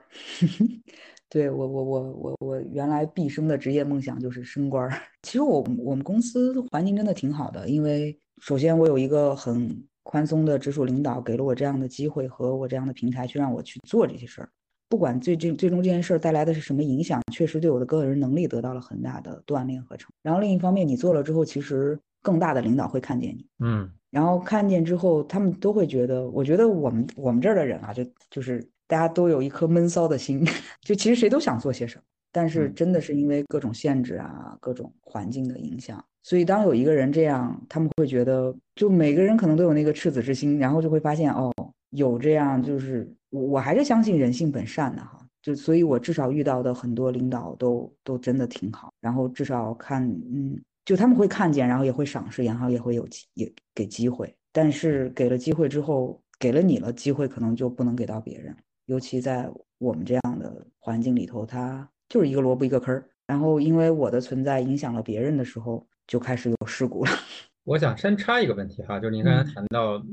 [1.29, 4.93] 对我我我我我原来毕生的职业梦想就是升官儿。
[5.23, 14.49] 其实我我们公司环境真的挺好的，因为首先我有一个很宽松的直属领导，给了我这样的机会和我这样的平台去让我去做这些事儿。
[14.89, 20.11] 不管最最最终这件事儿带来的是什么影响，确实对我的个人能力得到了很大的锻炼和成。
[20.21, 28.69] 然后另一方面，你做了之后，其实更大的领导会看见你，嗯，然后看见之后，他们都会觉得，我觉得我们我们这儿的人啊，就就是。
[28.87, 30.45] 大家都有一颗闷骚的心，
[30.81, 41.51] 就其实谁都想做些什么，但是真的是因为各种限制啊、各种环境的影响，所以当有一个人这样，他们会觉得，就每个人可能都有那个赤子之心，然后就会发现，哦，
[41.91, 58.55] 有这样，就是我我还是相信人性本善的哈，就所以我至少遇到的很多领导都都真的挺好，然后至少看，嗯，就他们会看见，然后也会赏识，然后也会有也给机会，但是给了机会之后，给了你了机会，可能就不能给到别人。
[58.85, 63.07] 尤其在我们这样的环境里头，它就是一个萝卜一个坑儿。
[63.25, 67.11] 然后，因为我的存在影响了别人的时候，就开始有事故了。
[67.63, 70.03] 我想先插一个问题哈，就是您刚才谈到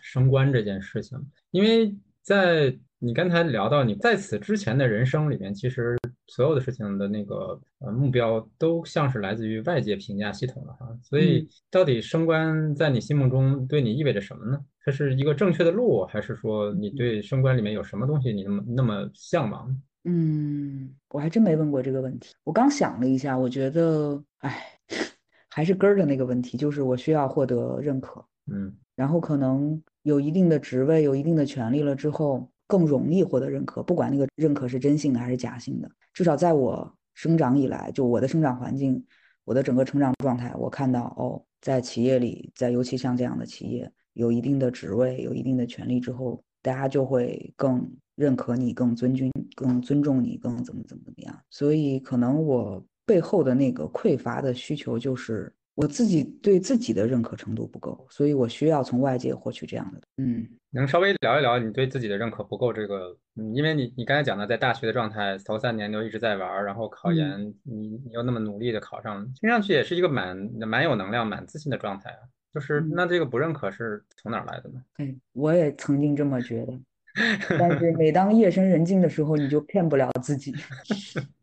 [0.00, 1.18] 升官这件事情，
[1.50, 14.64] 因为在你刚才聊到你在此之前的人生里面，其实所有的事情的那个呃目标都像是来自于外界评价系统的哈，所以到底升官在你心目中对你意味着什么呢？
[14.84, 19.82] 它是一个正确的路，还是说你对升官里面有什么东西你那么那么向往？
[20.04, 22.34] 嗯，我还真没问过这个问题。
[22.44, 24.78] 我刚想了一下，我觉得，哎，
[25.48, 28.24] 还是根儿的那个问题，就是我需要获得认可。
[28.50, 32.48] 嗯，然后可能有一定的职位，有一定的权利了之后。
[32.72, 35.90] 更容易获得认可，不管那个认可是真性的还是假性的。
[36.14, 39.04] 至少在我生长以来，就我的生长环境，
[39.44, 51.38] 我的整个成长状态，我看到哦，在企业里，在尤其像这样的企业，有一定的职位，有一定的权利之后，大家就会更认可你，更尊敬，更尊重你，更怎么怎么怎么样。
[51.50, 55.54] 所以可能我背后的那个匮乏的需求就是。
[55.74, 60.00] 我自己对自己的认可程度不够，所以我需要从外界获取这样的。
[60.18, 63.16] 嗯，能稍微聊一聊你对自己的认可不够这个？
[63.36, 72.20] 嗯，因为你你刚才讲的，在大学的状态，头三年就一直在玩，然后考研，你你又那么努力的考上，听上去也是一个蛮蛮有能量、蛮自信的状态啊。
[72.52, 74.82] 就是那这个不认可是从哪来的呢？
[74.98, 76.78] 对，我也曾经这么觉得，
[77.58, 80.54] 但是每当夜深人静的时候，你就骗不了自己。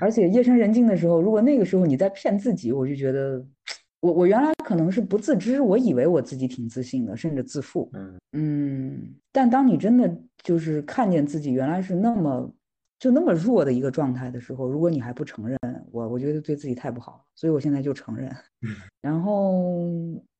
[0.00, 3.44] 而且夜深人静的时候，如果那个时候你在骗自己，我就觉得，
[4.00, 7.90] 我我原来可能是不自知，我以为我自己挺自信的，甚至自负。
[7.94, 9.14] 嗯嗯。
[9.32, 12.50] 但当你真的就是看见自己原来是那么
[12.98, 15.58] 就那么弱的一个状态的时候，如果你还不承认，
[15.90, 17.24] 我我觉得对自己太不好。
[17.34, 18.34] 所以我现在就承认。
[19.02, 19.90] 然后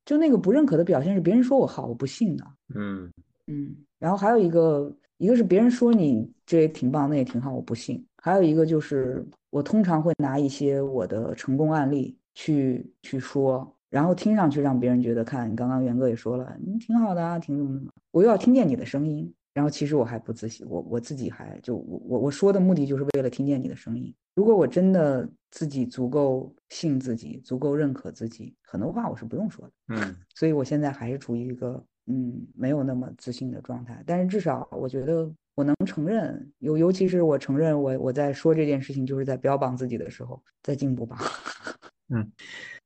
[0.04, 2.44] 就那个不认可的表现是别人说我好，我不信的。
[2.74, 3.10] 嗯
[3.46, 3.76] 嗯。
[3.98, 8.04] 然后还有一个，一个是别人说你这也挺棒，那也挺好，我不信。
[8.26, 17.92] 还有一个就是，我通常会拿一些我的成功案例去去说，然后听上去让别人觉得，看你刚刚元哥也说了，你挺好的啊，挺怎么怎么。
[18.10, 24.12] 我又要听见你的声音，然后其实我还不自信，我我自己还就我我我说的目的就是为了听见你的声音。
[24.34, 29.72] 如果我真的自己足够信自己，足够认可自己，很多话我是不用说的。
[29.94, 35.32] 嗯，所以我现在还是处于一个嗯没有那么自信的状态，但是至少我觉得。
[35.56, 41.16] 我能承认，尤尤其是我承认，我我在说这件事情，就是在标榜自己的时候，在进步吧。
[42.08, 42.30] 嗯，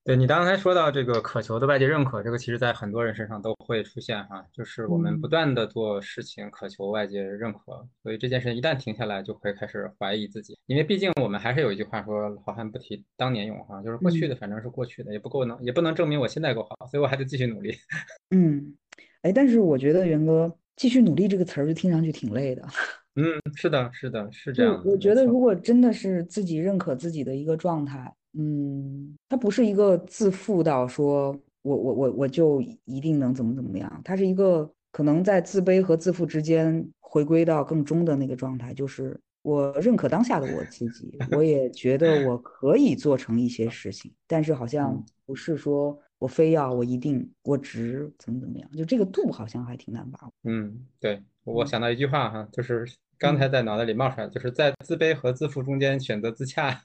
[0.02, 17.74] 对你刚才说到这个渴求的外界认可，这个其实在很多人身上都会出现哈，就是我们不断的做事情渴求外界认可，所以这件事一旦停下来，就会开始怀疑自己，因为毕竟我们还是有一句话说“好汉不提当年勇”哈，就是过去的反正是过去的，也不够能也不能证明我现在够好，所以我还得继续努力。
[18.30, 18.74] 嗯，
[19.22, 20.56] 哎，但是我觉得元哥。
[20.81, 22.66] 继续努力这个词儿就听上去挺累的。
[23.14, 24.83] 嗯，是的，是的，是这样。
[24.83, 45.99] 我觉得如果真的是自己认可自己的一个状态，嗯，它不是一个自负到说我我我我就一定能怎么怎么样，它是一个可能在自卑和自负之间回归到更中的那个状态，就是我认可当下的我自己，我也觉得我 可以做成一些事情，但是好像不是说。
[46.20, 48.70] 我非要，我一定，我值，怎么怎么样？
[48.76, 50.33] 就这个度好像还挺难把握。
[50.44, 52.87] 嗯，对，我想到一句话哈，就是
[53.18, 56.83] 刚才在脑袋里冒出来，就是在自卑和自负中间选择自洽。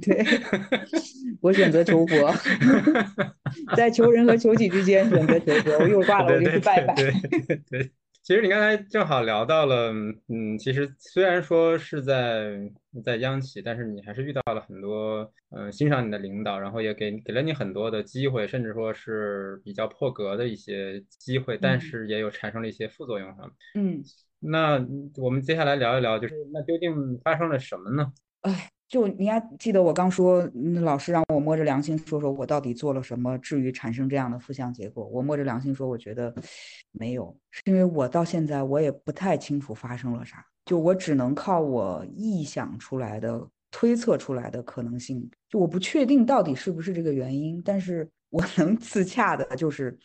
[0.00, 0.24] 对，
[1.42, 2.34] 我选择求佛，
[3.76, 5.78] 在求人和求己之间选择求佛。
[5.78, 6.94] 我一会儿挂了，我就去拜拜。
[7.68, 7.92] 对。
[8.30, 9.92] 其实你刚才正好聊到了，
[10.28, 12.60] 嗯，其实虽然说是在
[13.02, 23.50] 在央企，但是你还是遇到了很多，嗯，欣赏你的领导，然后也给给了你很多的机会，甚至说是比较破格的一些机会，但是也有产生了一些副作用哈。
[23.74, 24.00] 嗯，
[24.38, 24.74] 那
[25.16, 28.12] 我们接下来聊一聊，就是那究竟发生了什么呢？
[28.42, 28.70] 哎。
[28.90, 35.06] 就你还记得我刚说，那老师让我摸着良心说说，我到底做了什么，至于产生这样的负向结果？
[35.06, 36.34] 我摸着良心说，我觉得
[36.90, 49.96] 没有，是因为我到现在我也不太清楚发生了啥，就我只能靠我臆想出来的、推测出来的可能性，就我不确定到底是不是这个原因，但是我能 自洽的就是，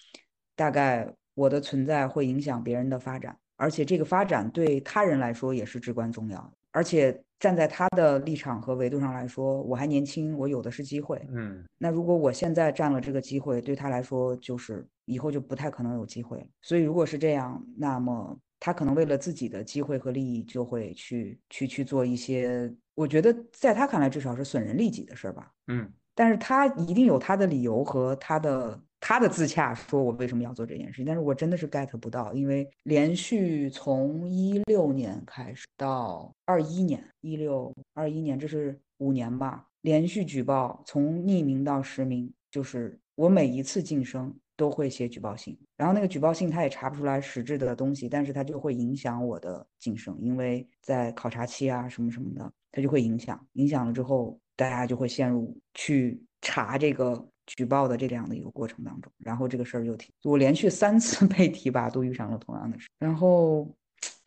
[0.55, 7.19] 大概我的存在会影响别人的发展，而且这个发展对他人来说也是至关重要的，而且。
[7.45, 11.21] 站在他的立场和维度上来说，我还年轻，我有的是机会。
[11.31, 16.43] 嗯，那如果我现在占了这个机会，对他来说就是以后就不太可能有机会。
[16.63, 25.51] 所以如果是这样，那么他可能为了自己的机会和利益，就会去去去做一些，我觉得在他看来至少是损人利己的事儿吧。
[25.67, 28.81] 嗯，但是他一定有他的理由和他的。
[28.99, 39.67] 他的自洽说：“我为什么要做这件事情？”但是我真的是 get 不到，因为连续从一六年开始到二一年，一六二一年，这是五年吧？
[39.81, 57.23] 连续举报，从匿名到实名，就是我每一次晋升都会写举报信，然后那个举报信他也查不出来实质的东西，但是他就会影响我的晋升，因为在考察期啊什么什么的，他就会影响，影响了之后，大家就会陷入去查这个。
[57.45, 63.69] 举报的这样的一个过程当中，然后这个事儿就提，我连续三次被提拔都遇上了同样的事，然后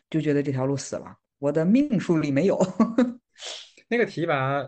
[0.09, 2.59] 就觉得这条路死了，我的命数里没有。
[3.91, 4.63] 那个提拔，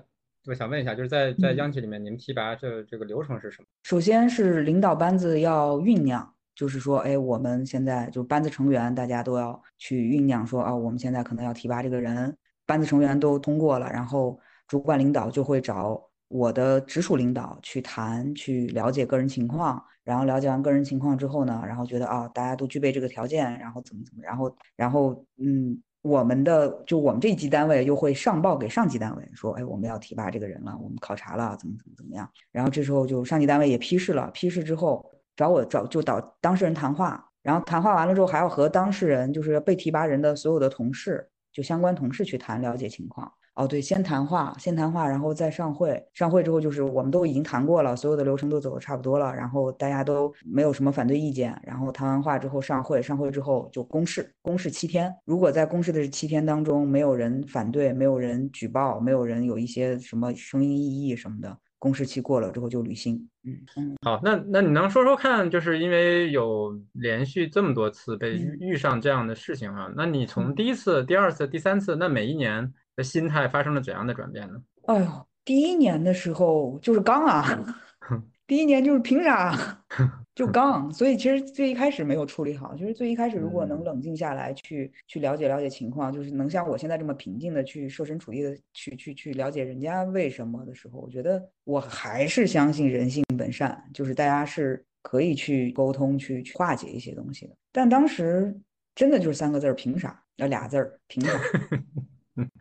[0.47, 3.67] 我想问一下，就是在在央企里面，你们提拔这这个流程是什么？
[3.85, 25.83] 首先是领导班子要酝酿，就是说，哎，我们现在就班子成员大家都要去酝酿说啊，我们现在可能要提拔这个人，班子成员都通过了，然后主管领导就会找我的直属领导去谈，去了解个人情况，然后了解完个人情况之后呢，然后觉得啊，大家都具备这个条件，然后怎么怎么，然后然后嗯。
[26.03, 32.27] 我们的就我们这一级单位又会上报给上级单位说，哎，我们要提拔这个人了，我们考察了，怎么怎么怎么样。
[32.51, 35.05] 然后这时候就上级单位也批示了，批示之后
[35.37, 43.31] 找我找就找当事人谈话，然后谈话完了之后还要和当事人就是被提拔人的所有的同事，就相关同事去谈了解情况。
[43.55, 46.03] 哦，对，先谈话，先谈话，然后再上会。
[46.15, 51.61] 上会之后就是我们都已经谈过了，所有的流程都走的差不多了，然后大家都没有什么反对意见。
[51.63, 55.13] 然后谈完话之后上会，上会之后就公示，公示七天。
[55.27, 63.29] 如果在公示的这七天当中没有人反对，没有人举报，没有人有一些什么声音异议什么的，公示期过了之后就履行。
[63.45, 63.95] 嗯嗯。
[64.03, 72.73] 好，那那你能说说看，就是因为有连续这么多次被遇上这样的事情啊，那你从第一次、第二次、第三次，那每一年。
[73.03, 74.61] 心态发生了怎样的转变呢？
[74.87, 77.77] 哎呦，第一年的时候就是刚啊，
[78.47, 79.55] 第一年就是凭啥
[80.35, 82.75] 就刚，所以其实最一开始没有处理好。
[82.75, 97.55] 就是最一开始如果能冷静下来去去了解了解情况，就是能像我现在这么平静的去设身处地的去去去了解人家为什么的时候，我觉得我还是相信人性本善，就是大家是可以去沟通去去化解一些东西的。
[97.71, 98.59] 但当时
[98.95, 100.23] 真的就是三个字儿：凭啥？
[100.37, 101.33] 要俩字儿：凭啥？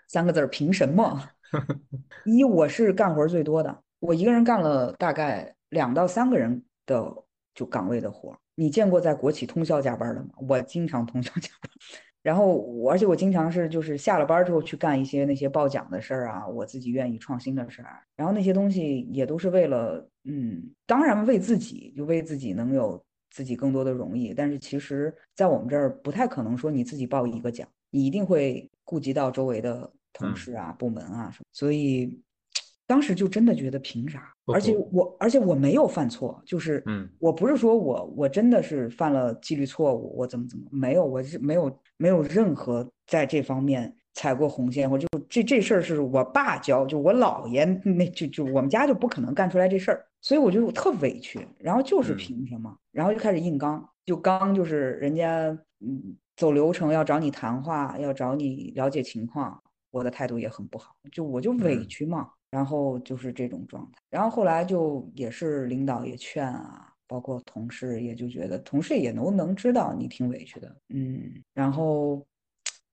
[0.07, 1.21] 三个字儿，凭什么？
[2.25, 7.13] 一，我是干活最多的，我一个人干了大概两到三个人的
[7.53, 8.37] 就岗位的活。
[8.55, 10.29] 你见过在国企通宵加班的吗？
[10.47, 11.71] 我经常通宵加班，
[12.21, 23.01] 然后我而且我经常是就是下了班之后去干一些那些报奖的事儿啊，我自己愿意创新的事儿，然后那些东西也都是为了，嗯，当然为自己，就为自己能有
[23.31, 24.33] 自己更多的荣誉。
[24.33, 29.87] 但是其实，在我们这儿不太可能说你自己报一个奖，你一定会顾及到周围的。
[30.11, 32.19] 同事啊，部门啊什么，所以
[32.87, 34.33] 当时就真的觉得凭啥？
[34.47, 55.47] 而且我，而且我没有犯错，就是，嗯，我不是说我我真的是犯了纪律错误，我怎么怎么没有，我是没有没有任何在这方面踩过红线，我就这这事儿是我爸教，就我姥爷那就就我们家就不可能干出来这事儿，所以我就特委屈，然后就是凭什么，然后就开始硬刚，就刚就是人家
[55.79, 59.61] 嗯走流程要找你谈话，要找你了解情况。
[59.91, 72.23] 我的态度也很不好，就我就委屈嘛，然后就是这种状态，然后后来就也是领导也劝啊，包括同事也就觉得，同事也能能知道你挺委屈的，嗯，然后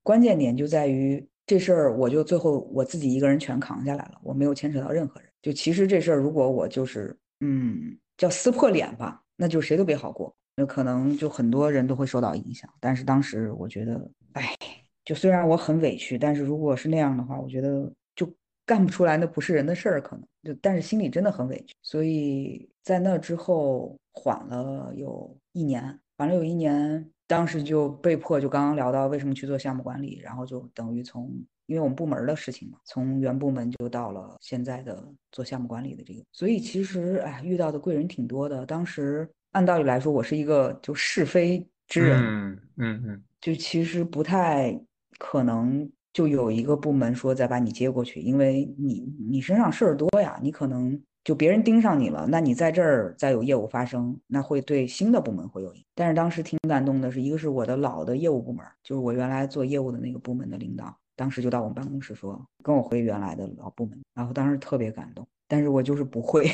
[0.02, 14.56] 关键点就在于这事儿，我就最后我自己一个人全扛下来了，我没有牵扯到任何人，就其实这事儿如果我就是嗯叫撕破脸吧，那就谁都别好过，那可能就很多人都会受到影响，但是当时我觉得，哎。
[15.04, 18.28] 就虽然我很委屈，但是如果是那样的话，我觉得就
[18.64, 31.32] 干不出来，那不是人的事儿，可能就但是心里真的很委屈，所以在那之后缓了有一年，缓了有一年，当时就被迫就刚刚聊到为什么去做项目管理，然后就等于从
[31.66, 38.66] 因为我们部门的事情嘛，从原部门就到了现在的做项目管理的这个，所以其实哎遇到的贵人挺多的。
[38.66, 44.78] 当时按道理来说，我是一个就是非之人，嗯嗯嗯，就其实不太。
[45.18, 55.84] 可能就有一个部门说再把你接过去，因为你你身上事儿多呀，你可能就别人盯上你了，那你在这儿再有业务发生，那会对新的部门会有影响。
[55.94, 66.46] 但是当时挺感动的，是一个是我的老的业务部门，就是我原来做业务的那个部门的领导，当时就到我们办公室说跟我回原来的老部门，然后当时特别感动，但是我就是不会，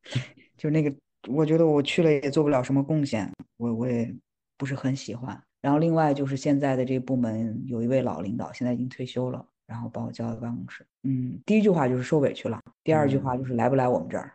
[0.56, 0.90] 就那个
[1.28, 4.14] 我觉得我去了也做不了什么贡献，我我也
[4.56, 5.40] 不是很喜欢。
[5.60, 10.86] 然后另外就是现在的这个部门有一位老领导，现在已经退休了，然后把我叫到办公室。
[11.02, 14.32] 嗯，第一句话就是受委屈了，第二句话就是来不来我们这儿。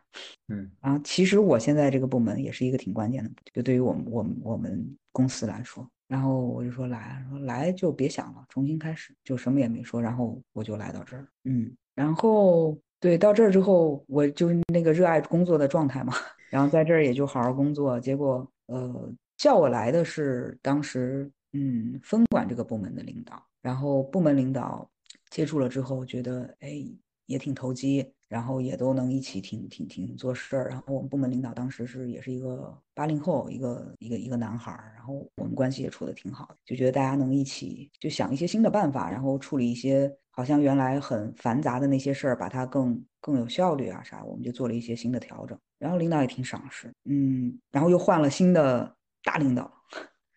[0.49, 5.87] 嗯， 然后其实我现在这个部门也是一个挺关键的，就对于我们我们我们公司来说。
[6.09, 10.01] 然后我就说来，说来就别想了，重新开始，就什么也没说。
[10.01, 11.25] 然后我就来到这儿。
[11.45, 16.13] 嗯，然后对到这儿之后，我就是那个热爱工作的状态嘛。
[16.51, 19.11] 然后在这儿也就好好工作，结果呃。
[19.37, 24.87] 叫我来的是当时嗯分管这个部门的领导，然后部门领导
[25.31, 26.85] 接触了之后觉得哎
[27.25, 30.69] 也挺投机，然后也都能一起挺挺挺做事儿。
[30.69, 45.57] 然后我们部门领导当时是也是一个八零后，一个一个一个男孩儿，然后我们关系也处的挺好的，就觉得大家能一起就想一些新的办法，然后处理一些好像原来很繁杂的那些事儿，把它更更有效率啊啥，我们就做了一些新的调整。
[45.79, 48.93] 然后领导也挺赏识，嗯，然后又换了新的。
[49.23, 49.71] 大领导，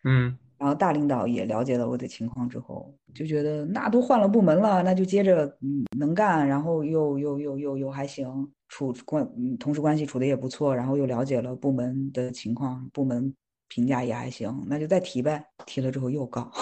[0.05, 9.27] 嗯，然后大领导也了解了我的情况之后，就觉得那都换了部门了，那就接着嗯能干，然后又又又又又还行，处关
[9.59, 13.35] 同事关系处的也不错，然后又了解了部门的情况，部门
[13.69, 16.53] 评价也还行，那就再提呗，提了之后又高。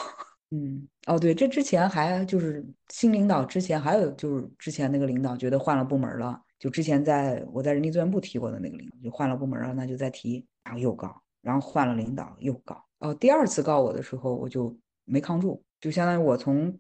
[0.55, 12.85] 嗯，哦，对，这之前还就是新领导之前还有就是之前那个领导觉得换了部门了，就之前在我在人力资源部提过的那个领导就换了部门了，那就再提，然后又告，然后换了领导又告。
[12.99, 14.77] 哦，第二次告我的时候我就
[15.07, 16.79] 没抗住，就相当于我从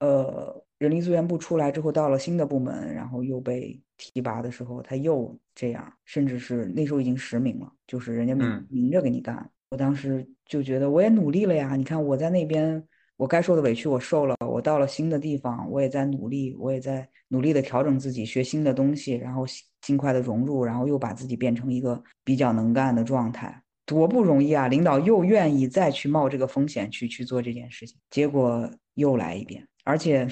[0.00, 9.48] 呃人力资源部出来之后到了新的部门，然后又被提拔的时候他又这样，甚至是那时候已经实名了，就是人家明明着给你干。
[9.70, 12.84] 我当时就觉得我也努力了呀，你看我在那边。
[13.22, 19.44] 我该受的委屈我受了，我到了新的地方，我也在努力，我也在努力的调整自己，学新的东西，然后
[19.80, 24.66] 尽快的融入，然后又把自己变成一个比较能干的状态，多不容易啊！
[24.66, 30.26] 领导又愿意再去冒这个风险去去做这件事情，结果又来一遍，而且，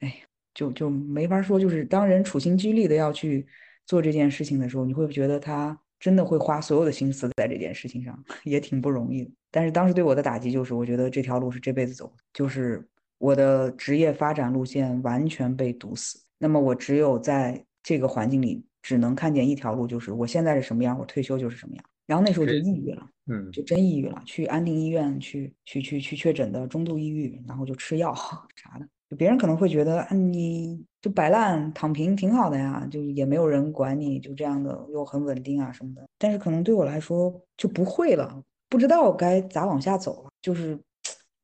[0.00, 0.22] 哎，
[0.54, 3.46] 就就没法说，就是当人处心积虑的要去
[3.84, 9.30] 做这件事情的时候，你会觉得他真的会花所有的心思在这件事情上，也挺不容易的。
[9.50, 12.86] 但是当时对我的打击就是，我觉得这条路是这辈子走，就是
[13.18, 16.20] 我的职业发展路线完全被堵死。
[16.38, 21.84] 那么我只有在这个环境里，只能看见一条路，就是我现在是什么样，我退休就是什么样。
[22.06, 28.14] 然后那时候就抑郁了，嗯，就真抑郁了，去安定医院去去去去确诊的中度抑郁，然后就吃药
[28.54, 28.86] 啥的。
[29.08, 36.06] 就别人可能会觉得，啊，你就摆烂躺平挺好的呀，就也没有人管你，就这样的又很稳定啊什么的。
[36.18, 38.42] 但是可能对我来说就不会了。
[38.68, 40.76] 不知道该咋往下走了，就是，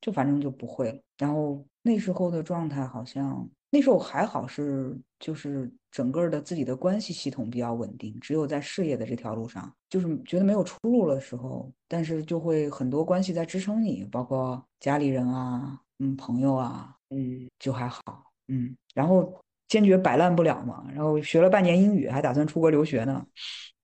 [0.00, 0.98] 就反正就不会了。
[1.18, 8.18] 然后那时候的状态好像那时候还好，是就是整个的自己的关系系统比较稳定。
[8.18, 18.00] 只有在事业的这条路上，就是觉得没有出路的时候，但是就会很多关系在支撑你，包括家里人啊，嗯，朋友啊，嗯，就还好，
[18.48, 18.76] 嗯。
[18.94, 23.24] 然后坚决摆烂不了嘛，然后学了半年英语，还打算出国留学呢。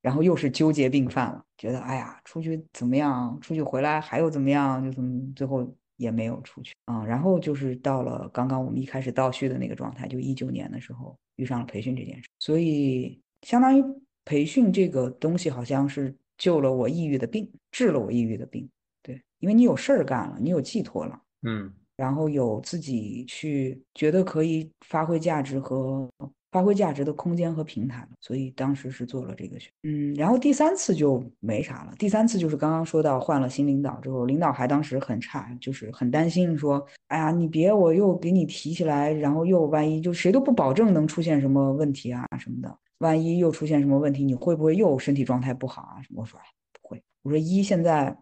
[0.00, 3.36] 然后又是纠结病犯了，觉得哎呀，出去怎么样？
[3.40, 4.82] 出去回来还有怎么样？
[4.82, 7.04] 就怎么最后也没有出去啊。
[7.04, 13.82] 然后就是到了刚刚我们一开始倒叙的那个状态，就一九年的时候遇上了培训这件事，所以相当于
[14.24, 18.68] 培训这个东西好像是救了我抑郁的病，治了我抑郁的病。
[19.02, 26.08] 对，因为你有事儿干了，你有寄托了，嗯，然后有自己去觉得可以发挥价值和。
[26.50, 31.92] 发挥价值的空间和平台所以当时是做了这个选，嗯，然后第三次就没啥了。
[31.98, 46.22] 第三次就是刚刚说到换了新领导之后，领导还当时很差，就是很担心说，哎呀，你别我又给你提起来，然后又万一就谁都不保证能出现什么问题啊什么的，万一又出现什么问题，你会不会又身体状态不好啊什么？
[46.22, 48.16] 我说哎不会，我说一现在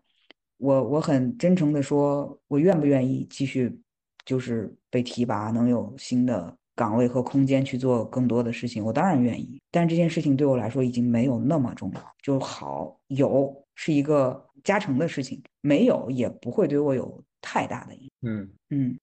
[0.58, 3.78] 我我很真诚的说，我愿不愿意继续
[4.24, 6.56] 就是被提拔，能有新的。
[6.78, 9.58] 岗位和空间去做更多的事情，我当然愿意。
[9.70, 18.10] 但这件事情对我来说已经没有那么重要，就好有是一个加成的事情，没有也不会对我有太大的影响。
[18.30, 18.98] 嗯嗯，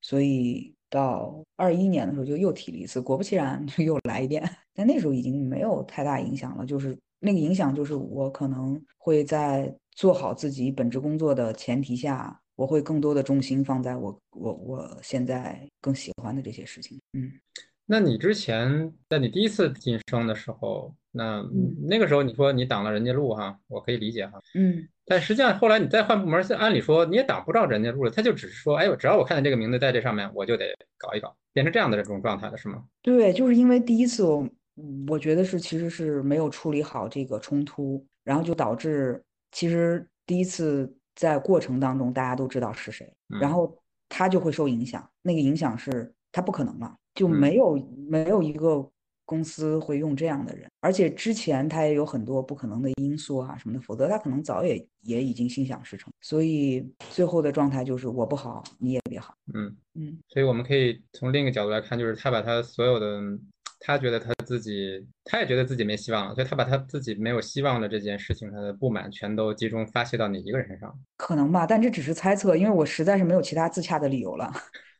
[0.00, 4.48] 所以到二一年的时候就又提了一次，果不其然就又来一遍。
[4.72, 12.40] 但那时候已经没有太大影响了，就是那个影响就是我可能会在做好自己本职工作的前提下。
[12.54, 17.00] 我会更多的重心放在我我我现在更喜欢的这些事情。
[17.12, 17.30] 嗯，
[17.86, 21.44] 那你之前在你第一次晋升的时候，那
[21.88, 24.40] 那个时候你说你挡了人家路哈，我可以理解哈。
[24.56, 32.84] 嗯，但实际上后来你再换部门，按理说你也挡不着人家路了，他就只是说，哎呦，只要我看见这个名字在这上面，我就得搞一搞，变成这样的这种状态了，是吗？
[33.02, 34.48] 对，就是因为第一次我
[35.06, 39.22] 我觉得是其实是没有处理好这个冲突，然后就导致
[39.58, 40.94] 其实第一次。
[41.18, 43.76] 在过程当中，大家都知道是谁，然后
[44.08, 45.04] 他就会受影响。
[45.20, 47.74] 那个影响是他不可能了，就没有
[48.08, 48.88] 没有一个
[49.24, 50.70] 公司会用这样的人。
[50.78, 56.08] 而且之前他也有很多不可能的因素啊什么的，否则他可能早也也已经心想事成。
[56.20, 59.34] 所以最后的状态就是我不好，你也别好。
[59.54, 60.16] 嗯嗯。
[60.28, 63.20] 所以我们可以从另一个角度来看，就是他把他所有的。
[63.80, 70.92] 他觉得他自己，他也觉得自己没希望了，所以他把他自己没有希望的这件事情，他的不满全都集中发泄到你一个人身上。
[71.16, 74.52] 可能吧，但这只是猜测，因为我实在是没有其他自洽的理由了，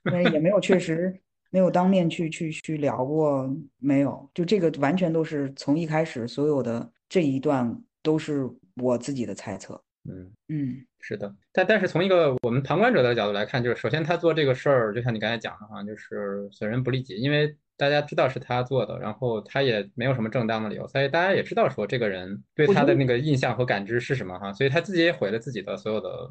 [0.05, 1.13] 因为也没有确实
[1.51, 9.83] 没有当面去去去聊过，没有，就这个完全都是从一开始所有的这一段都是我自己的猜测。
[10.09, 17.57] 嗯嗯，是的，但但是从一个我们旁观者的角度来看，就是首先他做这个事儿，就像你刚才讲的哈，就是损人不利己，因为。
[17.79, 26.31] 大家知道是他做的，然后他也没有什么正当的理由，所以大家也知道说这个人对他的那个印象和感知是什么哈，所以他自己也毁了自己的所有的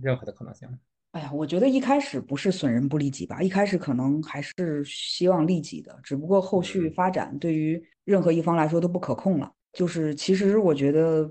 [0.00, 0.68] 任何的可能性。
[1.12, 9.50] 哎呀，我觉得一开始不是损人不利己吧，一开始可能还是希望利己的，只不过后续发展对于任何一方来说都不可控了。
[9.72, 11.28] 就是其实我觉得。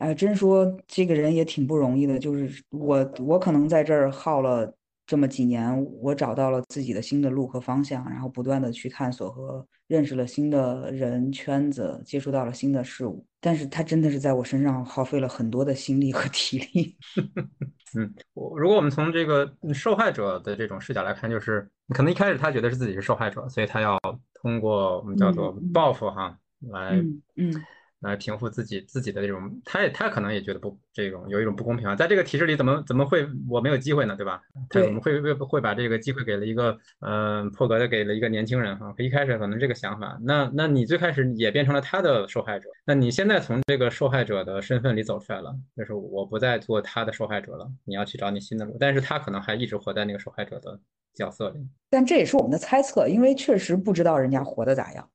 [0.00, 2.18] 哎，真说这个人也挺不容易的。
[2.18, 4.74] 就是我，我可能在这儿耗了
[5.10, 13.26] 这么几年，我找到了自己的新的路和方向，然后不断的去探索和认识了新的人圈子，接触到了新的事物。
[13.40, 16.96] 但是他真的是在我身上耗费了很多的心力和体力。
[17.98, 23.98] 嗯，我如果我们从这个受害者的这种视角来看，就是可能一开始他觉得是自己是受害者，所以他要
[24.40, 26.38] 通过我们叫做报复哈
[26.70, 27.04] 来
[27.34, 27.52] 嗯。
[28.00, 34.40] 来平复自己自己的这种，他也他可能也觉得不这种有一种不公平啊，在这个体制里怎么怎么会我没有机会呢，对吧？
[34.68, 38.94] 他怎么会会会把这个机会给了一个嗯破格的给了一个年轻人哈？
[38.98, 50.78] 一开始可能这个想法，那那你最开始也变成了他的受害者，那你现在从这个受害者的身份里走出来了，就是我不再做他的受害者了，你要去找你新的路，但是他可能还一直活在那个受害者的
[51.14, 51.60] 角色里。
[51.90, 55.06] 但这也是我们的猜测，因为确实不知道人家活得咋样。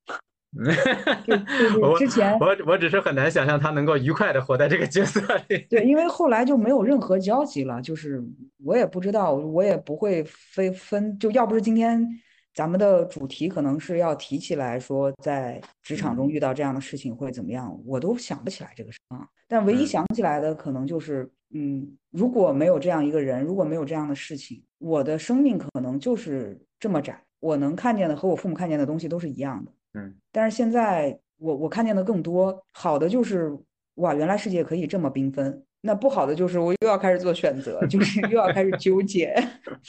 [1.81, 5.65] 我之前我我只是很难想象他能够愉快的活在这个角色里。
[5.69, 8.23] 对，因为后来就没有任何交集了，就是
[8.63, 12.07] 我也不知道，我也不会非分，就要不是今天
[12.53, 19.27] 咱们的主题可能是要提起来说，在职场中遇到这样的事情会怎么样，我都想不起来这个事啊。
[19.47, 29.71] 但唯一想起来的可能就是，嗯，如果没有这样一个人，如果没有这样的事情，我的生命可能就是这么窄，我能看见的和我父母看见的东西都是一样的。
[29.95, 33.51] 嗯，但是现在我我看见的更多好的就是
[33.95, 35.63] 哇，原来世界可以这么缤纷。
[35.81, 39.35] 那不好的就是我又要开始做选择，就是又要开始纠结。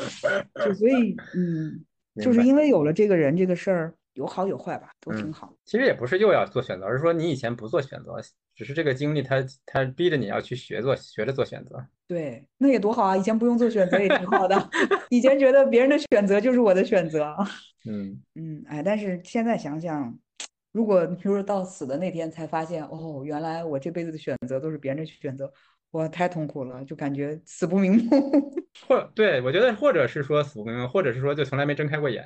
[0.55, 1.85] 就所以嗯，
[2.23, 5.55] 就是因为有了这个人这个事儿，有好有坏吧，都挺好。
[5.65, 8.21] 其实也不是又要做选择，而是说你以前不做选择，
[8.55, 11.87] 只是这个经历它它逼着你要去学做学着做选择。
[12.09, 13.17] 对，那也多好啊！
[13.17, 14.71] 以前不用做选择也挺好的，
[15.11, 17.37] 以前觉得别人的选择就是我的选择。
[17.85, 20.17] 嗯嗯，哎，但是现在想想，
[20.73, 25.53] 如果比如说到死的那天才发现，哦，原来我这辈子的选择都是别人的选择，
[25.93, 28.53] 哇，太痛苦了，就感觉死不瞑目。
[28.87, 32.25] 或对我觉得，或者是说死不瞑目，或者是说就从来没睁开过眼。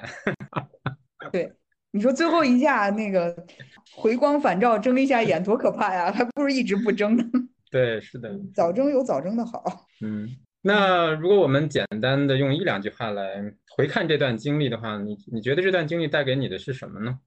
[1.33, 1.51] 对，
[1.91, 3.47] 你说最后一下那个
[3.93, 7.25] 回光返照睁一下眼多可怕呀，还不如一直不睁呢。
[7.71, 9.65] 对，是的，早睁有早睁的好。
[10.03, 10.29] 嗯。
[10.63, 13.43] 那如果我们简单的用一两句话来
[13.75, 17.19] 回看这段经历的话，你你觉得这段经历带给你的是什么呢？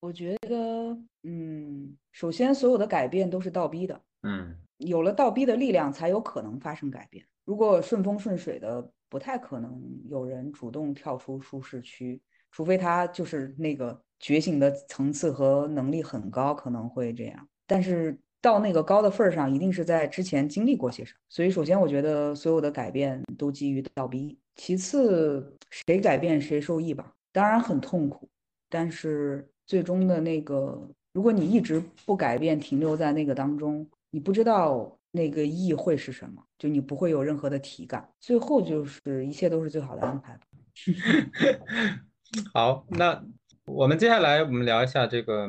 [0.00, 7.22] 我觉得，嗯，首先所有的改变都是倒逼的，嗯，有了倒逼的力量，才有可能发生改变。
[7.44, 9.78] 如果顺风顺水的，不太可能
[10.08, 12.18] 有人主动跳出舒适区，
[12.50, 17.46] 除非他就是那个觉醒的层次和能力很高，可能会这样。
[17.66, 18.18] 但是。
[18.40, 21.18] 到那个高的份儿上，一定是在之前经历过些什么。
[21.28, 24.38] 所以，首先我觉得所有的改变都基于倒逼。
[24.54, 27.12] 其次，谁改变谁受益吧。
[27.32, 28.28] 当然很痛苦，
[28.68, 38.08] 但是最终的那个，如果你一直不改变，停留在那个当中，你不知道那个意会是什么，就你不会有任何的体感。
[38.20, 40.38] 最后就是一切都是最好的安排。
[42.52, 43.24] 好，那
[43.66, 45.48] 我们接下来我们聊一下这个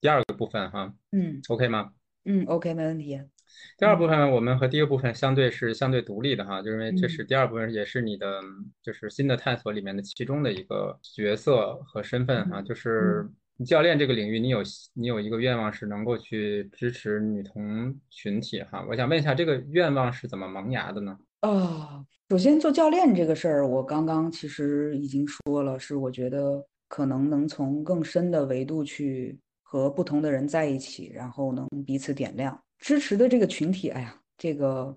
[0.00, 0.92] 第二个部分哈。
[1.12, 1.92] 嗯，OK 吗？
[2.26, 3.20] 嗯，OK，没问题。
[3.78, 8.40] 第二部分我们和第一个部分相对是相对独立的哈，就是因为这是第二部分，也是你的
[8.82, 13.26] 就是新的探索里面的其中的一个角色和身份哈，就是
[13.64, 14.62] 教练这个领域，你有
[14.94, 21.16] 你有一个愿望是能够去支持女童群体哈，我想问一下，这个愿望是怎么萌芽的呢？
[21.40, 29.38] 啊，首先做教练这个事儿，我刚刚其实已经说了，是我觉得可能能从更深的维度去。
[29.68, 33.88] 和不同的人在一起，然后能彼此点亮支持的这个群体。
[33.88, 34.96] 哎呀，这个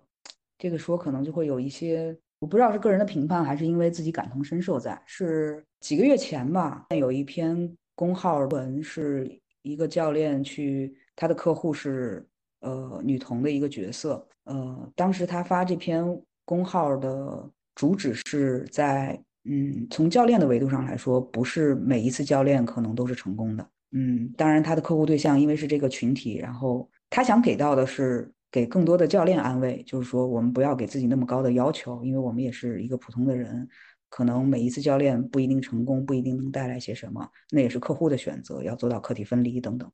[0.60, 4.80] 这个说可能就会有一些，我不知道是个人的评判，还是因为自己感同身受。
[4.80, 12.24] 在是几个月前吧，有一篇公号文，是一个教练去他的客户是
[12.60, 14.24] 呃女童的一个角色。
[14.44, 16.06] 呃，当时他发这篇
[16.46, 23.68] 公号的主旨是在，嗯，从教练的维度上来说，不是每一次教练可能都是成功的。
[23.92, 33.68] 嗯，当然，他的客户对象因为是这个群体，然后他想给到的是给更多的教练安慰，就是说我们不要给自己那么高的要求，因为我们也是一个普通的人，
[34.10, 39.92] 可能每一次教练不一定成功，不一定能带来些什么，那也是客户的选择，要做到客体分离等等。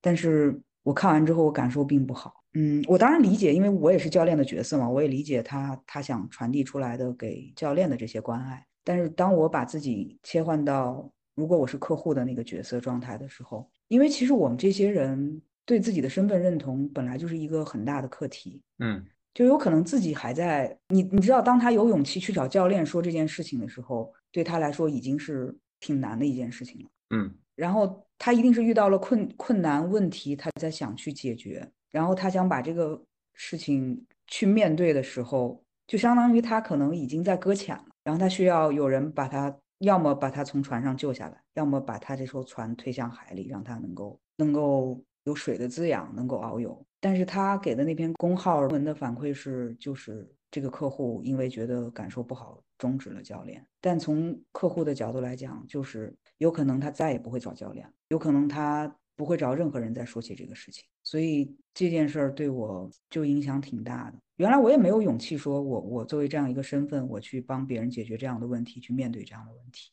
[0.00, 2.42] 但是我看完之后，我感受并不好。
[2.54, 8.66] 嗯，我当然理解，因为我也是教练的角色嘛，我也理解他他想传递出来的给教练的这些关爱。
[8.84, 19.02] 但是当我把自己切换到如果我是客户的那个角色状态的时候，因为其实我们这些人对自己的身份认同本来就是一个很大的课题，嗯，
[19.32, 33.02] 就有可能自己还在你你知道，当他有勇气去找教练说这件事情的时候，对他来说已经是挺难的一件事情了，嗯，然后他一定是遇到了困困难问题，他在想去解决，然后他想把这个
[33.34, 39.56] 事情去面对的时候，就相当于他可能已经在搁浅了，然后他需要有人把他。
[39.82, 46.86] 要么把他从船上救下来，要么把他这艘船推向海里，让他能够能够有水的滋养，能够遨游。
[47.00, 53.66] 但是他给的那篇公号文的反馈是，就是这个客户因为觉得感受不好，终止了教练。
[53.80, 60.84] 但从客户的角度来讲，就是有可能他再也不会找教练，有可能他不会找任何人再说起这个事情。
[61.02, 64.18] 所以这件事儿对我就影响挺大的。
[64.42, 69.88] 原来我也没有勇气说，我我作为这样一个身份，我去帮别人解决这样的问题，去面对这样的问题。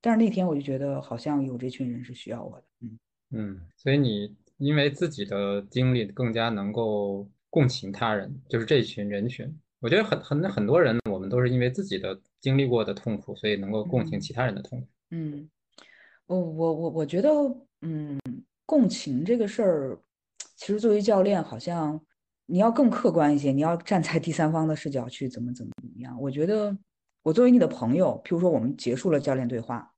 [0.00, 2.64] 但是那天我就觉得，好像有这群人是需要我的。
[2.80, 2.98] 嗯
[3.30, 9.56] 嗯，所以你因为自己的经历更加能够共情他人，就是这群人群。
[9.78, 14.86] 我觉得很很很多人，我们都是因为自己的经历过的痛苦，所以能够共情其他人的痛苦。
[15.10, 15.48] 嗯，
[16.26, 17.30] 我我我我觉得，
[17.82, 18.18] 嗯，
[18.66, 20.00] 共情这个事儿。
[20.54, 22.00] 其实作为教练，好像
[22.46, 26.20] 你要更客观一些，你要站在第三方的视角去怎么怎么怎么样。
[26.20, 26.76] 我觉得
[27.22, 29.90] 我作为你的朋友，譬如说我们结束了教练对话，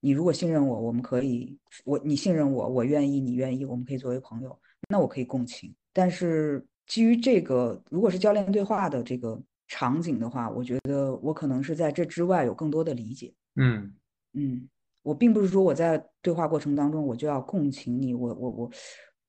[0.00, 5.72] 你如果信任我，我们可以，我你信任我，我愿意，你愿意，我们可以作为朋友，那我可以共情。
[5.92, 13.32] 但是基于这个，如果是教练对话的这个场景的话，我觉得我可能是在这之外有更多的理解。
[13.56, 13.92] 嗯
[14.32, 14.68] 嗯，
[15.02, 18.70] 我并不是说我在对话过程当中我就要共情你，我我我。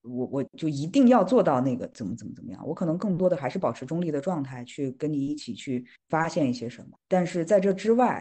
[0.04, 6.98] 我我就一定要做到那个怎么怎么怎么样，我可能更多的还是保持中立的状态，去跟你一起去发现一些什么。
[7.08, 8.20] 但是在这之外，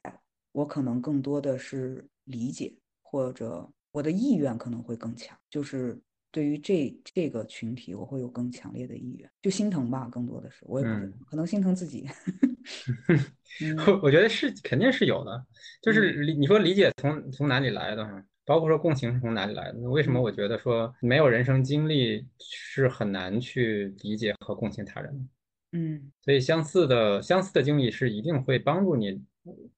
[0.53, 5.99] 我可能更多的是理解，或者我的意愿可能会更强，就是
[6.31, 12.07] 对于这这个群体，我会有更强烈的意愿，就心疼吧，更多的是我也不知道，可能心疼自己。
[13.87, 15.47] 我我觉得是肯定是有的，
[15.83, 18.23] 就是理你说理解从从哪里来的哈？
[18.51, 19.79] 包括说共情是从哪里来的？
[19.79, 25.79] 为什么我觉得说没有人生经历是很难去理解和共情他人的？
[25.79, 29.23] 嗯，所以相似的相似的经历是一定会帮助你，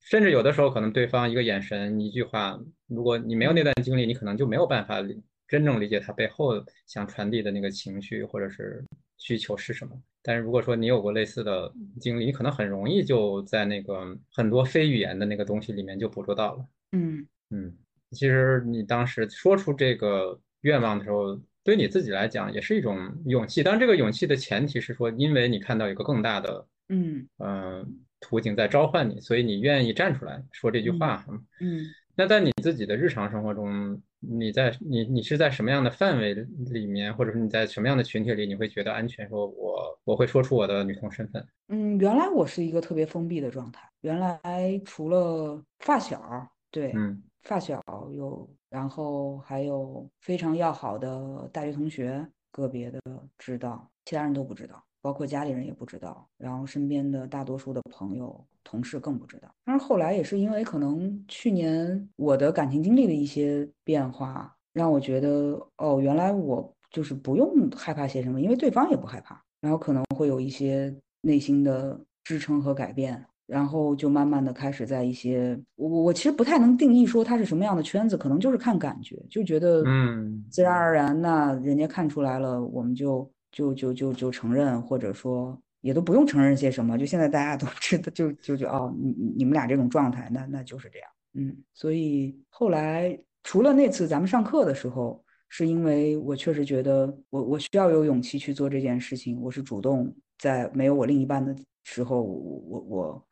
[0.00, 5.06] 甚至有的时候可能对方一个眼神一句话，如果你没有那段经历，你可能就没有办法
[5.46, 6.54] 真正理解他背后
[6.86, 8.82] 想传递的那个情绪或者是
[9.18, 9.92] 需求是什么。
[10.22, 11.70] 但是如果说你有过类似的
[12.00, 16.66] 经历，你可能很容易就在那个很多非语言的那个东西里面就捕捉到了。
[16.92, 17.76] 嗯嗯。
[18.12, 23.62] 其实你当时说出这个愿望的时候，对你自己来讲也是一种勇气。
[23.62, 31.24] 当然，这个勇气的前提是说，因为你看到一个更大的，嗯嗯，途径在召唤你，所以你愿意站出来说这句话。
[31.60, 31.84] 嗯，
[32.16, 39.28] 那在你自己的日常生活中，你在你你是在什么样的范围里面，或者说你在什么样的群体里，你会觉得安全？
[39.28, 41.46] 说我我会说出我的女同身份。
[41.68, 43.88] 嗯，原来我是一个特别封闭的状态。
[44.00, 44.40] 原来
[44.84, 47.22] 除了发小，对，嗯。
[47.42, 47.82] 发小
[48.12, 53.00] 有，然后还有非常要好的大学同学，个别的
[53.38, 59.52] 知道，其他人都不知道，包括家里人也不知道，然后身边的大多数的朋友、同事更不知道。
[59.64, 73.26] 但是后来也是因为可能去年我的感情经历的一些变化，让我觉得哦，原来我就是不用害怕些什么，因为对方也不害怕，然后可能会有一些内心的支撑和改变。
[73.52, 102.80] 然后就慢慢的开始在一些我我其实不太能定义说它是什么样的圈子，可能就是看感觉，就觉得嗯，自然而然，那人家看出来了，我们就就就就就承认，或者说也都不用承认些什么，就现在大家都 知道，就就就哦，你你们俩这种状态，那那就是这样，嗯，所以后来除了那次咱们上课的时候，是因为我确实觉得我我需要有勇气去做这件事情，我是主动在没有我另一半的时候，我我。
[102.88, 103.26] 我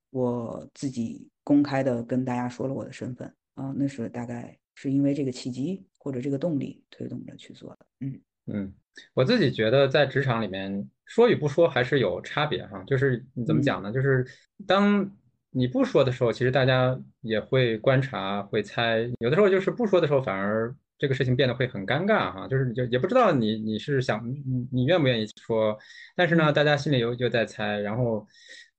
[0.75, 7.79] 自己公开的跟大家说了我的身份啊，那是大概是因为这个契机或者这个动力推动着去做的。
[8.01, 8.75] 嗯嗯，
[9.15, 13.93] 我自己觉得在职场里面说与不说还是有差别哈，就是你怎么讲呢？
[13.93, 14.27] 就是
[14.67, 15.09] 当
[15.51, 25.79] 你不说的时候，其实大家也会观察、会猜，有的时候就是不说的时候，反而这个事情变得会很尴尬哈，就是你就也不知道你你是想你你愿不愿意说，
[26.17, 28.27] 但是呢，大家心里又又在猜，然后。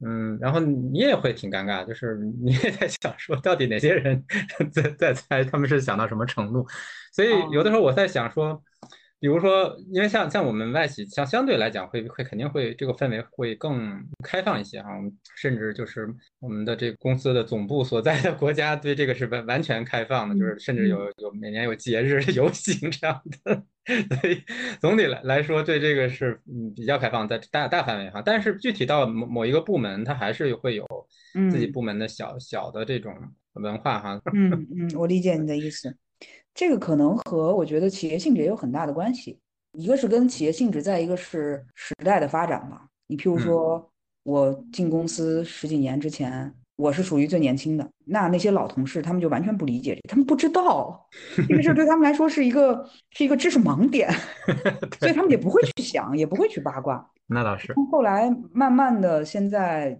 [0.03, 4.23] 嗯，然后你也会挺尴尬，就是你也在想说，到底哪些人
[4.71, 6.65] 在在猜，他们是想到什么程度？
[7.13, 8.61] 所以有的时候我在想说，
[9.21, 14.89] 比如说，因为像像我们外企，像相对来讲会会肯定会这个氛围会更开放一些哈，
[15.37, 23.63] 甚至就是我们的这个公司的总部所在的国家对这个是完完全开放的，就是甚至有有每年有节日 游行这样的，
[24.19, 24.41] 所以
[24.81, 30.83] 总体来来说对这个是嗯比较开放，在大大范围哈，但是具体到某某一个部门，它还是会有
[31.51, 33.15] 自己部门的小小的这种
[33.53, 34.19] 文化哈。
[34.33, 35.95] 嗯嗯，我理解你的意思。
[36.53, 39.39] 这个可能和我觉得企业性质也有很大的关系，
[39.71, 42.85] 一个是跟企业性质，再一个是时代的发展吧。
[43.07, 43.89] 你譬如说，
[44.23, 51.07] 我进公司十几年之前，我是属于最年轻的，那那些老同事他们就完全不理解这，他们不知道
[51.47, 54.11] 这个事儿对他们来说是一个是一个知识盲点，
[54.99, 57.09] 所以他们也不会去想，也不会去八卦。
[57.27, 57.73] 那倒是。
[57.89, 59.97] 后来慢慢的，现在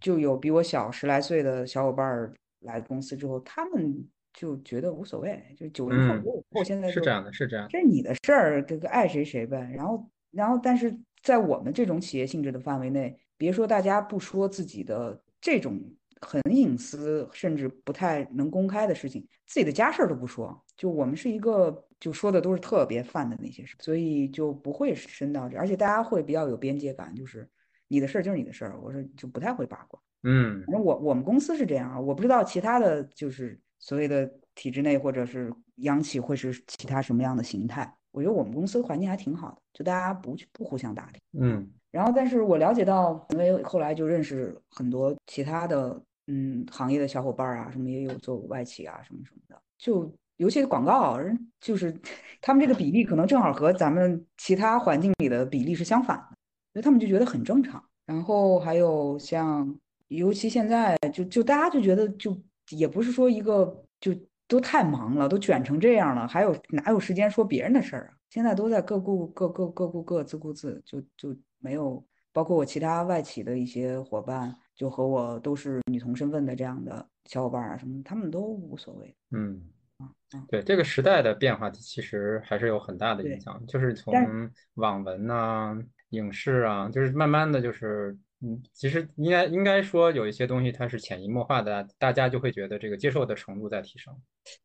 [0.00, 4.08] 就有比我小十来岁的小伙伴来公司之后，他们。
[4.40, 9.70] 就觉得无所谓，就九零后、九五后现在是这样的，是这样，这是你的事儿，这个爱谁谁呗。
[9.76, 15.78] 然后，然后，但是在我们这种企业性质的范围内，别说大家不说自己的这种
[16.22, 20.58] 很隐私，甚至不太能公开的事情，自己的家事儿都不说。
[20.74, 27.46] 就我们是一个，就说的都是特别泛的那些事，所以就不会深到这，而且大家会比较有边界感，就是
[27.88, 30.00] 你的事儿就是你的事儿，我说就不太会八卦。
[30.22, 33.60] 嗯，反正我我们公司是这样啊，我不知道其他的就是。
[33.80, 37.92] 所谓的体制内或者是央企会是其他什么样的形态？
[38.12, 41.20] 我觉得我们公司环境还挺好的，就大家不去不互相打听。
[41.40, 51.94] 嗯，然后但是我了解到，因为后来就认识很多其他的嗯行业的小伙伴啊，什么也有做外企啊什么什么的，就尤其是广告人，就是
[52.42, 56.36] 他们这个比例可能正好和咱们其他环境里的比例是相反的，
[56.72, 57.82] 所以他们就觉得很正常。
[58.06, 59.72] 然后还有像，
[60.08, 62.36] 尤其现在就就大家就觉得就。
[62.70, 64.14] 也不是说一个就
[64.46, 68.14] 都太忙了，都卷成这样了，还有哪有时间说别人的事儿啊？
[68.28, 72.04] 现在都在各顾各各各顾各，自顾自，就就没有。
[72.32, 79.16] 包括我其他外企的一些伙伴，就和我都是女同身份的这样的小伙伴啊，什么他们都无所谓。
[79.32, 79.60] 嗯，
[80.48, 84.14] 对这个时代的变化，其实还是有很大的影响，就是从
[84.74, 85.76] 网文啊、
[86.10, 88.16] 影视啊，就是慢慢的就是。
[88.42, 94.14] 嗯，其实应该应该说有一些东西它是潜移默化的，大家就会觉得这个接受的程度在提升。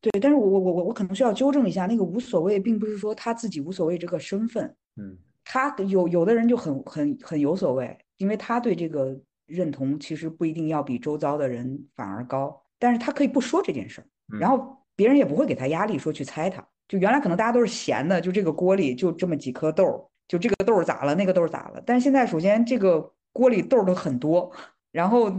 [0.00, 4.74] 对，但是我我我我可能需要纠正一下，那个无所谓，并不是说他自己无所谓这个身份。
[4.96, 9.14] 嗯，他有有的人就很很很有所谓，因为他对这个
[9.44, 14.06] 认同其实不一定要比周遭的人反而高，但是他可以不说这件事儿，
[14.40, 16.66] 然后别人也不会给他压力说去猜他。
[16.88, 21.82] 就原来可能大家都是闲的，就这个锅里就这么几颗豆，就这个豆咋了，那个豆咋了？
[21.84, 23.12] 但是现在首先这个。
[23.36, 24.50] 锅里豆都很多，
[24.92, 25.30] 然后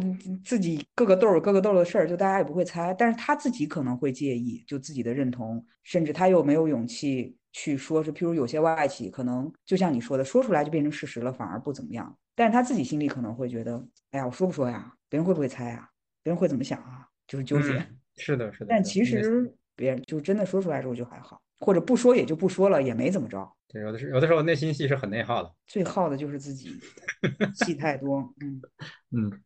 [0.45, 14.93] 自己各个豆儿各个豆儿的事儿，就大家也不会猜，但是他自己可能会介意，就自己的认同，甚至他又没有勇气去说，是譬如有些外企可能就像你说的，说出来就变成事实了，反而不怎么样，但是他自己心里可能会觉得，哎呀，我说不说呀？
[15.10, 15.89] 别人会不会猜啊？
[16.22, 17.08] 别人会怎么想啊？
[17.28, 17.84] 就是纠结。
[18.18, 18.68] 是的，是的。
[18.70, 23.51] 但其实别人就真的说出来之后就还好，或者不说也就不说了，也没怎么着。
[23.68, 26.72] 对，有的是有的时候内心戏是很内耗的，最耗的就是自己，
[27.53, 28.20] 戏太多。
[28.39, 28.62] 嗯
[29.12, 29.41] 嗯，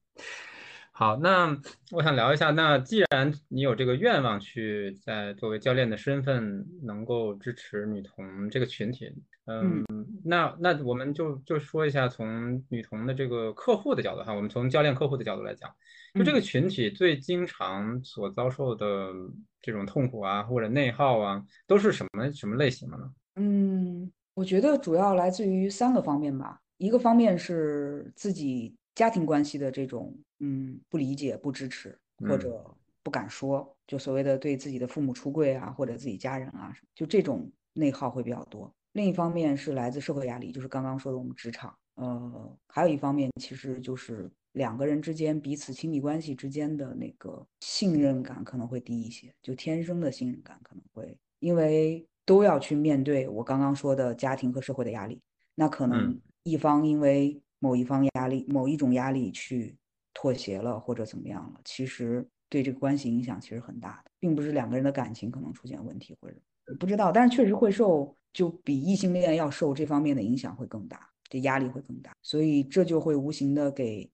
[1.01, 9.11] 好，那我想聊一下，那既然你有这个愿望去在作为教练的身份能够支持女童这个群体，
[9.47, 9.83] 嗯，
[10.23, 15.67] 那那我们就就说一下从女童的这个客户的角度哈，我们从教练客户的角度来讲，
[16.13, 19.11] 就这个群体最经常所遭受的
[19.59, 23.11] 这种痛苦啊或者内耗啊，都是什么什么类型的呢？
[23.37, 26.59] 嗯，我觉得主要来自于三个方面吧。
[26.77, 32.63] 一个方面是自己家庭关系的这种，嗯，不理解、不支持或者
[33.01, 38.71] 不敢说，就所谓的对自己的父母出柜啊，或者自己家人啊，就这种内耗会比较多。
[38.91, 41.75] 另一方面是来自社会压力，就是刚刚说的我们职场。
[41.95, 52.05] 呃，还有一方面其实就是两个人之间彼此亲密关系之间的那个信任感可能会低一些，就天生的信任感可能会因为。
[52.23, 55.19] 都要去面对我刚刚说的家庭和社会的压力，
[55.55, 59.77] 那可能一方因为某一方压力、某一种压力去
[60.15, 66.35] 妥协了或者怎么样了，其实对这个关系影响其实很大的，并不是两个人的感情可能出现问题或者
[66.79, 74.09] 不知道，但是确实会受，就比异性恋要受这方面的影响会更大，这压力会更大，所以这就会无形的给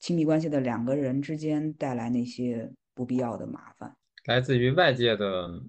[0.00, 3.94] 亲密关系的两个人之间带来那些不必要的麻烦，
[4.24, 5.62] 来自于外界的。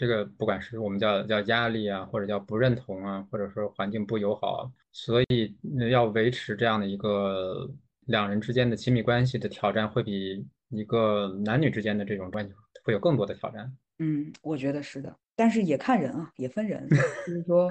[0.00, 5.54] 这个不管是我们叫叫压力啊，或者叫不认同啊，或者说环境不友好，所以
[5.90, 7.70] 要维持这样的一个
[8.06, 13.70] 两人之间的亲密关系的挑战，会比一个男女之间的这种关系会有更多的挑战。
[13.98, 16.88] 嗯，我觉得是的，但是也看人啊，也分人，
[17.28, 17.70] 就是说，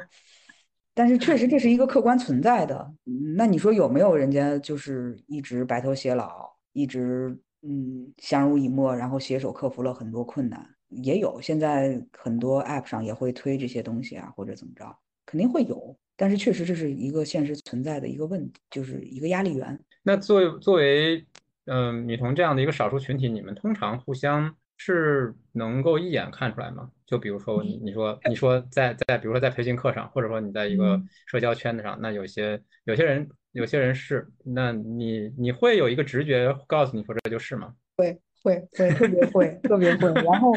[0.94, 2.94] 但是确实这是一个客观存在的。
[3.36, 10.64] 那你说有没有人家就是一直白头偕老，一直嗯相濡以沫，然后携手克服了很多困难？
[10.90, 15.96] 也有，现在很多 App 上也会推这些东西啊，或者怎么着，肯定会有。
[16.16, 19.80] 但是确实这是一个现实存在的一个问题，就是一个压力源。
[20.04, 21.26] 那作为作为
[21.66, 26.90] 嗯女童这样的一个少数群体，你们通常互相是能够一眼看出来吗？
[27.06, 37.74] 就比如说你你说你说在在比如说在培训课上，或者说你在一个社交圈子上，那有些有些人有些人是，那你你会有一个直觉告诉你说这就是吗？
[37.96, 38.20] 会。
[38.44, 40.54] 会会特别会特别会，然后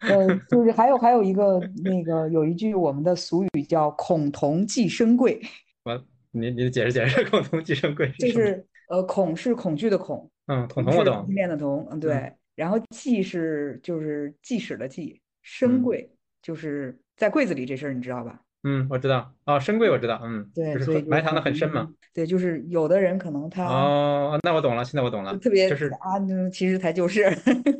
[0.00, 5.40] 呃，就是还有还有一个那个有一句我们的俗语叫“恐同寄生贵”。
[5.84, 11.98] 我你你解释解释 “恐同寄生贵”就是呃，恐是恐惧的恐，嗯，同同我懂，练的同，嗯。
[11.98, 16.10] 对，然后寄是就是即使的寄，生贵
[16.42, 18.40] 就是在柜子里这事儿你知道吧？
[18.64, 21.88] 嗯，我知道哦，深柜我知道，嗯，对，所以埋藏的很深嘛。
[22.14, 26.20] 对，就是有的人可能他哦，那我懂了，现在我懂了，特别就是啊，
[26.52, 27.24] 其实他就是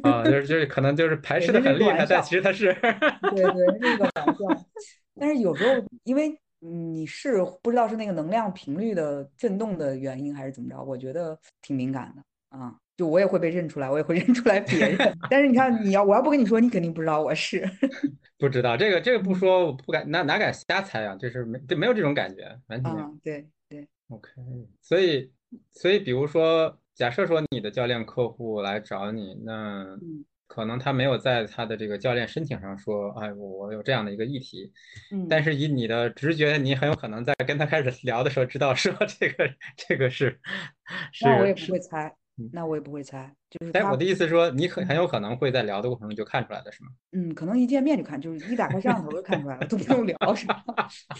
[0.02, 2.72] 啊，就是就是可能就是排斥的很厉害，但其实他是
[3.30, 4.64] 对对，那个玩笑。
[5.18, 12.74] 但是有时候因为你是不知道是那个能量频率的震动的原因还是怎么着，我觉得挺敏感的啊。
[12.96, 15.18] 就我也会被认出来，我也会 认出来别人。
[15.30, 17.68] 但是你看，你要我要不跟你说，你肯定不知道我是。
[18.38, 22.92] 不知道这个这个不说，我不敢哪哪敢瞎猜啊，就是没就没有这种感觉，完全。
[23.22, 23.88] 对对。
[24.08, 24.30] OK，
[24.80, 25.30] 所以
[25.72, 29.86] 所以比如说，假设说你的教练客户来找你，那
[30.48, 34.70] 可能他没有在他的这个教练申请上说，哎，我有这样的一个议题。
[35.12, 35.26] 嗯。
[35.30, 40.38] 但是以你的直觉，你很有可能在跟他开始 聊的时候，知道说这个这个是
[41.12, 41.24] 是。
[41.24, 42.12] 那我也不会猜。
[42.52, 43.72] 那我也不会猜，就是。
[43.72, 46.90] 但我的意思说，你很很有可能会在聊的过程中就看出来的是吗？
[47.12, 50.64] 嗯，可能一见面就看，就是一打开摄像头就看出来了，都不用聊是吧？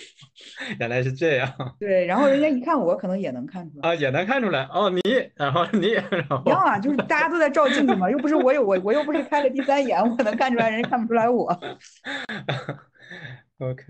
[0.81, 1.77] 原来是这样。
[1.79, 3.89] 对，然后人家一看我，可能也能看出来。
[3.89, 5.01] 啊，也能看出来哦，你，
[5.35, 6.43] 然后你，然后。
[6.47, 11.49] 一样啊，就是大家都在照镜子嘛，又不是我有我，我又不是开了第三眼，我能看出来，人家看不出来我。
[13.59, 13.85] OK，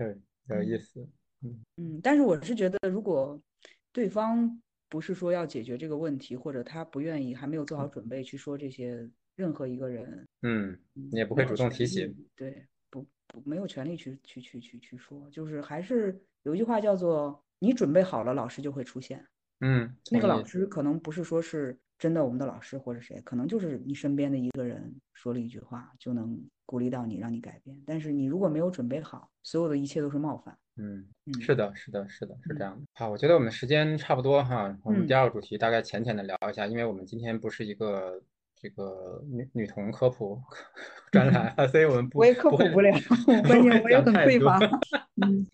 [0.49, 1.07] 有意思。
[1.41, 3.39] 嗯嗯，但是我是觉得，如果
[3.91, 4.59] 对方。
[4.93, 9.09] 不是说要解决这个问题，或者他不愿意，还没有做好准备去说这些。
[9.35, 15.27] 任何一个人，嗯，你也不会主动提起，对，不不，没有权利去去去去去说。
[15.31, 19.25] 就是还是有一句话叫做“你准备好了，老师就会出现”。
[19.65, 27.81] 嗯，那个老师可能不是说是真的我们的老师或者谁，可能就是你身边的一个人说了一句话，就能鼓励到你，让你改变。
[27.87, 30.55] 但是你如果没有准备好，所有的一切都是冒犯。
[30.75, 31.05] 嗯，
[31.39, 32.81] 是的，是的，是的，是这样的。
[32.93, 34.75] 好，我觉得我们时间差不多哈。
[34.83, 38.19] 我们第二个主题大概浅浅的聊一下，因为我们今天不是一个
[38.55, 40.41] 这个女女童科普
[41.11, 42.91] 专栏，所以我们不我也科普不了，
[43.45, 44.57] 关键我也很匮乏。
[45.21, 45.45] 嗯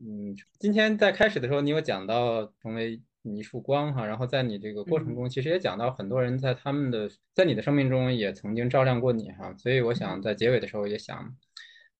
[0.00, 11.36] 嗯，今天在开始的时候，你有讲到成为一束光哈，然后在你这个过程中，其实也讲到很多人在他们的在你的生命中也曾经照亮过你哈，所以我想在结尾的时候也想。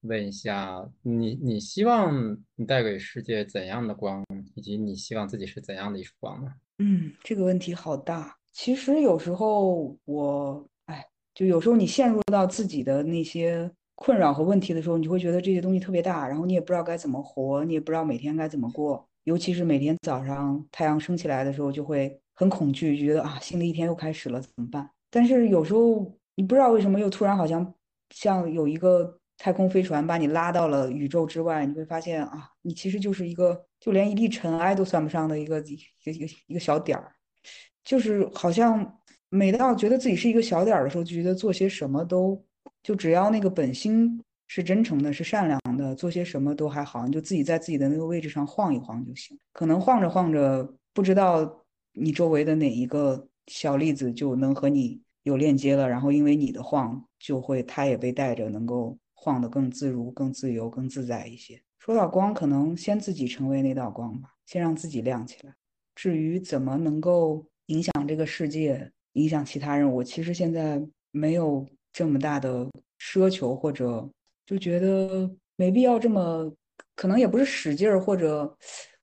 [0.06, 6.52] 问一下你，你希望你带给世界怎样的光，以及你希望自己是怎样的一束光呢？
[6.78, 8.36] 嗯，这个问题好大。
[8.52, 11.04] 其实有时候我，哎，
[11.34, 19.06] 就有时候你陷入到自己的那些困扰和问题的时候，你就会觉得这些东西特别大，然后你也不知道该怎么活，你也不知道每天该怎么过。
[19.24, 24.88] 尤其是每天早上太阳升起来的时候，就会很恐惧，觉得啊，新的一天又开始了，怎么办？
[25.10, 27.74] 但是有时候你不知道为什么，又突然好像
[28.10, 29.18] 像有一个。
[29.38, 37.12] 太空飞船把你拉到了宇宙之外，你会发现啊，你其实就是一个就连一粒尘埃都算不上的一个一个一个一个小点儿，
[37.84, 42.42] 就是好像每到觉得自己是一个小点儿的时候，就觉得做些什么都
[42.82, 49.38] 就只要那个本心是真诚的，是善良的，做些什么都还好，你就自己在自己的那个位置上晃一晃就行。
[49.52, 58.96] 可能晃着晃着，不知道你周围的哪一个小粒子就能和你有链接了，然后因为你的晃，就会它也被带着能够。
[59.16, 61.60] 晃得更自如、更自由、更自在一些。
[61.80, 65.52] 说到光，可能先自己成为那道光吧，先让自己亮起来。
[65.94, 72.68] 至于怎么能够影响这个世界、影响其他人，我其实现在没有这么大的
[73.00, 74.08] 奢求，或者
[74.44, 76.52] 就觉得没必要这么，
[76.94, 78.56] 可能也不是使劲儿，或者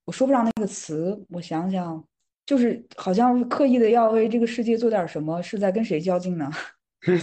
[0.05, 1.25] 我说不上那个词。
[1.29, 2.05] 我想想，
[2.45, 6.51] 就是好像刻意的要为这个世界做点什么，是在跟谁较劲呢？
[7.03, 7.17] 是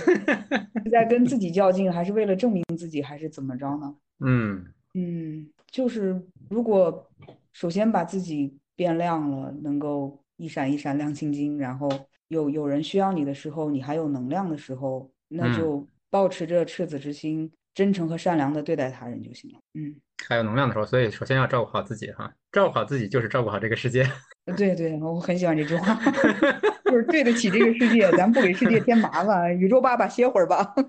[0.93, 3.97] 在跟自己较劲，还是为了证明自己，还是怎么着呢？
[4.21, 4.65] 嗯
[4.95, 7.11] 嗯，就是如果
[7.53, 11.89] 首先把自己变亮了，能够一闪一闪亮晶晶，然后
[12.29, 19.59] 有有人需要你的时候，你还有能量的时候，那就保持着赤子之心，真诚和善良的对待他人就行了。
[19.75, 19.95] 嗯，
[20.29, 24.05] 还有能量的时候，所以首先要照顾好自己哈，照顾好自己就是照顾好这个世界。
[24.57, 25.95] 对对，我很喜欢这句话，
[26.85, 29.57] 就是对得起这个世界，咱不给世界添麻烦。
[29.59, 30.75] 宇宙爸爸歇会儿吧。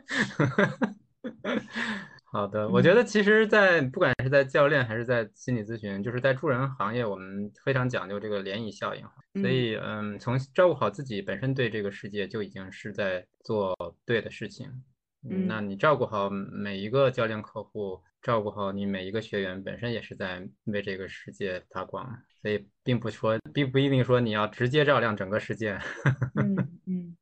[2.31, 9.03] 好的，我觉得其实，在不管是在教练还是在心理咨询，就是在助人行业，我们非常讲究这个涟漪效应。
[9.41, 13.75] 所以，嗯，从照顾好自己本身，对这个世界就已经是在做
[14.05, 14.67] 对的事情。
[15.29, 22.07] 嗯，那你照顾好每一个教练客户，照顾好你每一个学员，本身也是在为这个世界发光。
[22.41, 25.77] 所以，并不说，并不一定说你要直接照亮整个世界。
[26.35, 26.55] 嗯
[26.85, 27.17] 嗯，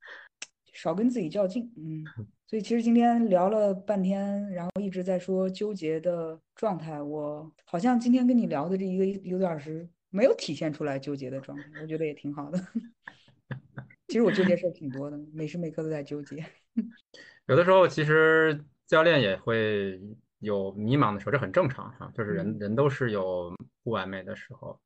[0.74, 1.72] 少跟自己较劲。
[1.78, 2.04] 嗯。
[2.48, 7.00] 所以其实今天聊了半天，然后一直在说纠结的状态。
[7.02, 12.60] 我好像今天跟你聊的这一个一个多小时，没有体现出来纠结的状态，我觉得也挺好的。
[14.08, 16.44] 其实我纠结事儿挺多的，每时每刻都在纠结。
[17.46, 20.02] 有的时候其实教练也会
[20.40, 22.12] 有迷茫的时候，这很正常哈。
[22.16, 24.80] 就是人人都是有不完美的时候。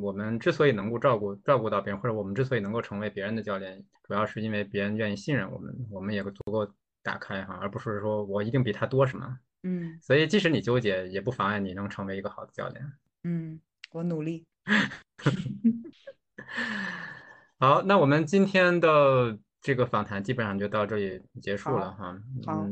[0.00, 6.72] 我们之所以能够照顾照顾到别人，或者我们之所以能够成为别人的教练，主要是因为别人愿意信任我们，我们也足够
[7.02, 9.38] 打开哈，而不是说我一定比他多什么。
[9.64, 12.90] 嗯，所以即使你纠结，也不妨碍你能成为一个好的教练。
[13.24, 13.60] 嗯，
[13.90, 14.46] 我努力。
[17.58, 22.18] 好，那我们今天的这个访谈基本上就到这里结束了哈。
[22.46, 22.66] 好，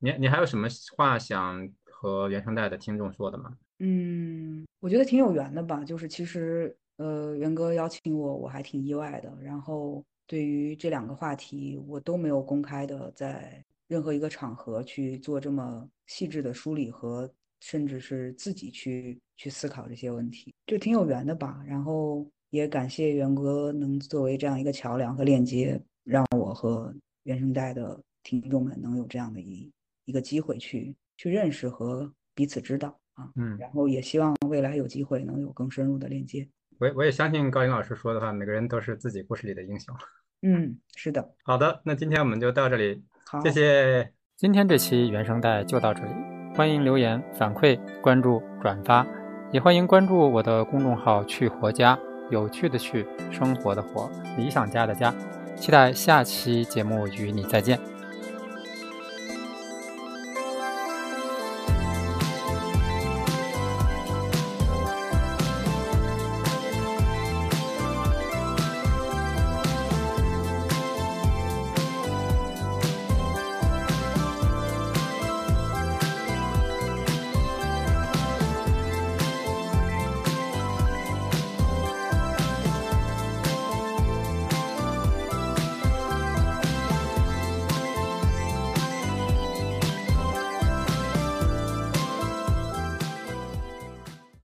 [0.00, 3.56] 你你还有什么话想和原声带的听众说的吗？
[3.78, 5.84] 嗯，我觉得挺有缘的吧。
[5.84, 9.32] 就是其实，呃，元哥邀请我，我还挺意外的。
[9.42, 17.30] 然后对于这两个话题，我都没有公开的在任何一个场合去做这么细致的梳理和，
[17.60, 21.62] 甚至是自己去去思考这些问题，就挺有缘的吧。
[21.66, 26.94] 然后也感谢元哥能作为这样一个桥梁和链接，让我和
[27.24, 29.70] 原声带的听众们能有这样的一
[30.04, 33.30] 一个机会去去认识和彼此知道啊。
[33.36, 36.48] 嗯，然后也希望未来有机会能有更深入的链接。
[36.78, 39.94] 我我也相信高林老师说的话，每个人都是自己故事里的英雄。
[40.42, 41.34] 嗯，是的。
[41.44, 44.10] 好的，那今天我们就到这里，好，谢谢。
[44.36, 46.10] 今天这期原声带就到这里，
[46.54, 49.06] 欢迎留言反馈、关注、转发，
[49.52, 51.98] 也欢迎关注我的公众号“去活家”，
[52.32, 55.14] 有趣的去，生活的活，理想家的家。
[55.56, 57.99] 期待下期节目与你再见。